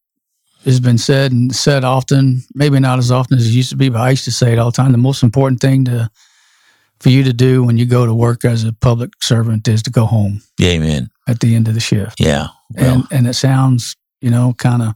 has 0.65 0.79
been 0.79 0.97
said 0.97 1.31
and 1.31 1.55
said 1.55 1.83
often, 1.83 2.43
maybe 2.53 2.79
not 2.79 2.99
as 2.99 3.11
often 3.11 3.37
as 3.37 3.47
it 3.47 3.51
used 3.51 3.69
to 3.69 3.77
be, 3.77 3.89
but 3.89 4.01
I 4.01 4.09
used 4.11 4.25
to 4.25 4.31
say 4.31 4.53
it 4.53 4.59
all 4.59 4.71
the 4.71 4.75
time. 4.75 4.91
The 4.91 4.97
most 4.97 5.23
important 5.23 5.61
thing 5.61 5.85
to 5.85 6.09
for 6.99 7.09
you 7.09 7.23
to 7.23 7.31
do 7.31 7.63
when 7.63 7.77
you 7.77 7.85
go 7.85 8.05
to 8.05 8.13
work 8.13 8.43
as 8.43 8.65
a 8.65 8.73
public 8.73 9.11
servant 9.21 9.67
is 9.69 9.81
to 9.83 9.89
go 9.89 10.05
home. 10.05 10.41
Amen. 10.61 11.09
At 11.27 11.39
the 11.39 11.55
end 11.55 11.69
of 11.69 11.73
the 11.73 11.79
shift. 11.79 12.19
Yeah. 12.19 12.47
Well. 12.75 12.93
And 12.93 13.03
and 13.11 13.27
it 13.27 13.35
sounds, 13.35 13.95
you 14.19 14.29
know, 14.29 14.53
kind 14.57 14.81
of 14.81 14.95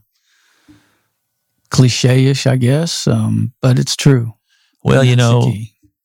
cliche-ish, 1.70 2.46
I 2.46 2.56
guess, 2.56 3.06
um, 3.06 3.52
but 3.60 3.78
it's 3.78 3.96
true. 3.96 4.34
Well, 4.82 5.02
you 5.02 5.16
know, 5.16 5.50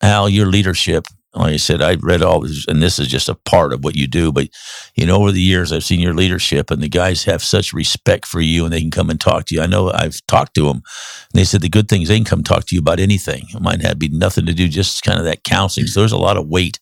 Al, 0.01 0.29
your 0.29 0.47
leadership 0.47 1.05
like 1.35 1.53
I 1.53 1.57
said, 1.57 1.81
I 1.81 1.95
read 1.95 2.23
all 2.23 2.41
this, 2.41 2.65
and 2.67 2.81
this 2.81 2.97
is 2.97 3.07
just 3.07 3.29
a 3.29 3.35
part 3.35 3.71
of 3.71 3.83
what 3.83 3.95
you 3.95 4.07
do. 4.07 4.31
But 4.31 4.49
you 4.95 5.05
know, 5.05 5.17
over 5.17 5.31
the 5.31 5.41
years, 5.41 5.71
I've 5.71 5.83
seen 5.83 5.99
your 5.99 6.13
leadership, 6.15 6.71
and 6.71 6.81
the 6.81 6.89
guys 6.89 7.23
have 7.25 7.43
such 7.43 7.71
respect 7.71 8.25
for 8.25 8.41
you, 8.41 8.63
and 8.63 8.73
they 8.73 8.81
can 8.81 8.89
come 8.89 9.09
and 9.09 9.21
talk 9.21 9.45
to 9.45 9.55
you. 9.55 9.61
I 9.61 9.67
know 9.67 9.91
I've 9.91 10.25
talked 10.27 10.55
to 10.55 10.65
them, 10.65 10.77
and 10.77 11.33
they 11.33 11.43
said 11.43 11.61
the 11.61 11.69
good 11.69 11.87
things 11.87 12.07
they 12.07 12.17
can 12.17 12.25
come 12.25 12.43
talk 12.43 12.65
to 12.65 12.75
you 12.75 12.81
about 12.81 12.99
anything. 12.99 13.45
It 13.53 13.61
might 13.61 13.81
have 13.81 13.99
be 13.99 14.09
nothing 14.09 14.47
to 14.47 14.53
do, 14.53 14.67
just 14.67 15.03
kind 15.03 15.19
of 15.19 15.25
that 15.25 15.43
counseling. 15.43 15.87
So 15.87 15.99
there's 15.99 16.11
a 16.11 16.17
lot 16.17 16.37
of 16.37 16.47
weight 16.47 16.79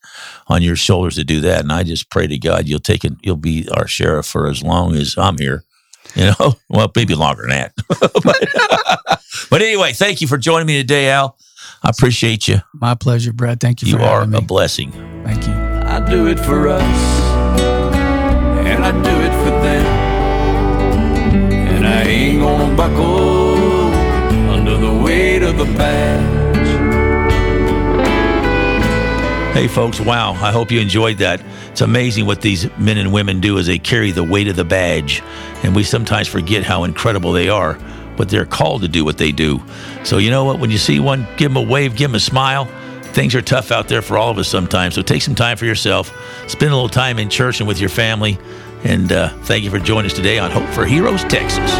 on 0.48 0.62
your 0.62 0.78
shoulders 0.78 1.16
to 1.16 1.26
do 1.26 1.42
that, 1.42 1.62
and 1.62 1.72
I 1.72 1.84
just 1.84 2.10
pray 2.10 2.28
to 2.28 2.38
God 2.38 2.68
you'll 2.68 2.80
take 2.80 3.04
it. 3.04 3.14
You'll 3.24 3.36
be 3.36 3.68
our 3.74 3.88
sheriff 3.88 4.26
for 4.26 4.48
as 4.48 4.64
long 4.64 4.96
as 4.96 5.18
I'm 5.18 5.38
here. 5.38 5.66
You 6.16 6.32
know, 6.40 6.54
well, 6.70 6.92
maybe 6.96 7.16
longer 7.16 7.44
than 7.44 7.52
that. 7.52 7.74
but, 8.24 9.20
but 9.50 9.62
anyway, 9.62 9.94
thank 9.94 10.22
you 10.22 10.28
for 10.28 10.38
joining 10.38 10.68
me 10.68 10.78
today, 10.78 11.10
Al. 11.10 11.38
I 11.84 11.90
appreciate 11.90 12.48
you. 12.48 12.58
My 12.74 12.96
pleasure, 12.96 13.34
Brad. 13.34 13.60
Thank 13.60 13.82
you. 13.82 13.90
You 13.90 13.98
are 14.04 14.24
a 14.24 14.42
blessing. 14.42 14.92
Thank 15.24 15.48
you. 15.48 15.54
I 15.54 16.00
do 16.00 16.28
it 16.28 16.40
for 16.40 16.68
us, 16.68 16.82
and 18.66 18.84
I 18.84 18.92
do 18.92 19.22
it 19.22 19.32
for 19.44 19.52
them, 19.62 19.86
and 21.52 21.88
I 21.88 22.04
ain't 22.04 22.42
gonna 22.42 22.76
buckle 22.76 23.94
under 24.52 24.78
the 24.78 24.94
weight 25.04 25.44
of 25.44 25.58
the 25.58 25.66
badge. 25.66 26.38
Hey, 29.54 29.68
folks! 29.68 30.00
Wow! 30.00 30.34
I 30.34 30.52
hope 30.52 30.70
you 30.72 30.80
enjoyed 30.80 31.18
that. 31.18 31.42
It's 31.72 31.82
amazing 31.82 32.26
what 32.26 32.42
these 32.42 32.70
men 32.78 32.98
and 32.98 33.12
women 33.12 33.40
do 33.40 33.58
as 33.58 33.66
they 33.68 33.80
carry 33.80 34.12
the 34.12 34.24
weight 34.24 34.48
of 34.48 34.56
the 34.56 34.66
badge, 34.66 35.24
and 35.64 35.76
we 35.76 35.84
sometimes 35.84 36.28
forget 36.28 36.64
how 36.64 36.84
incredible 36.84 37.32
they 37.32 37.50
are 37.50 37.80
but 38.18 38.30
they're 38.30 38.46
called 38.46 38.82
to 38.82 38.88
do 38.88 39.06
what 39.06 39.18
they 39.18 39.32
do. 39.32 39.62
So, 40.04 40.18
you 40.18 40.30
know 40.30 40.44
what? 40.44 40.60
When 40.60 40.72
you 40.72 40.78
see 40.78 41.00
one, 41.00 41.28
give 41.38 41.54
them 41.54 41.58
a 41.58 41.68
wave, 41.68 41.96
give 41.96 42.10
them 42.10 42.16
a 42.16 42.20
smile. 42.20 42.66
Things 43.14 43.34
are 43.36 43.42
tough 43.42 43.72
out 43.72 43.88
there 43.88 44.02
for 44.02 44.18
all 44.18 44.30
of 44.30 44.38
us 44.38 44.48
sometimes. 44.48 44.96
So, 44.96 45.02
take 45.02 45.22
some 45.22 45.36
time 45.36 45.58
for 45.58 45.66
yourself, 45.66 46.12
spend 46.48 46.72
a 46.72 46.76
little 46.76 46.90
time 46.90 47.20
in 47.20 47.30
church 47.30 47.60
and 47.60 47.68
with 47.68 47.80
your 47.80 47.90
family. 47.90 48.38
And 48.84 49.12
uh, 49.12 49.30
thank 49.44 49.64
you 49.64 49.70
for 49.70 49.80
joining 49.80 50.12
us 50.12 50.14
today 50.14 50.40
on 50.40 50.52
Hope 50.52 50.70
for 50.70 50.86
Heroes, 50.86 51.24
Texas. 51.24 51.72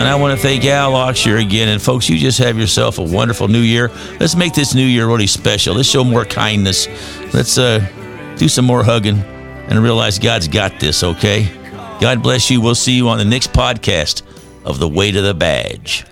And 0.00 0.08
I 0.08 0.14
want 0.14 0.38
to 0.38 0.42
thank 0.42 0.64
Al 0.64 0.92
Auxier 0.92 1.44
again. 1.44 1.68
And 1.68 1.82
folks, 1.82 2.08
you 2.08 2.16
just 2.16 2.38
have 2.38 2.56
yourself 2.56 2.98
a 2.98 3.02
wonderful 3.02 3.48
new 3.48 3.60
year. 3.60 3.90
Let's 4.18 4.34
make 4.34 4.54
this 4.54 4.74
new 4.74 4.86
year 4.86 5.06
really 5.06 5.26
special. 5.26 5.74
Let's 5.74 5.88
show 5.88 6.04
more 6.04 6.24
kindness. 6.24 6.88
Let's 7.34 7.58
uh, 7.58 7.86
do 8.36 8.48
some 8.48 8.64
more 8.64 8.82
hugging 8.82 9.18
and 9.18 9.82
realize 9.82 10.18
God's 10.18 10.48
got 10.48 10.80
this, 10.80 11.02
okay? 11.02 11.59
God 12.00 12.22
bless 12.22 12.50
you. 12.50 12.62
We'll 12.62 12.74
see 12.74 12.92
you 12.92 13.08
on 13.10 13.18
the 13.18 13.26
next 13.26 13.52
podcast 13.52 14.22
of 14.64 14.78
The 14.78 14.88
Weight 14.88 15.16
of 15.16 15.24
the 15.24 15.34
Badge. 15.34 16.06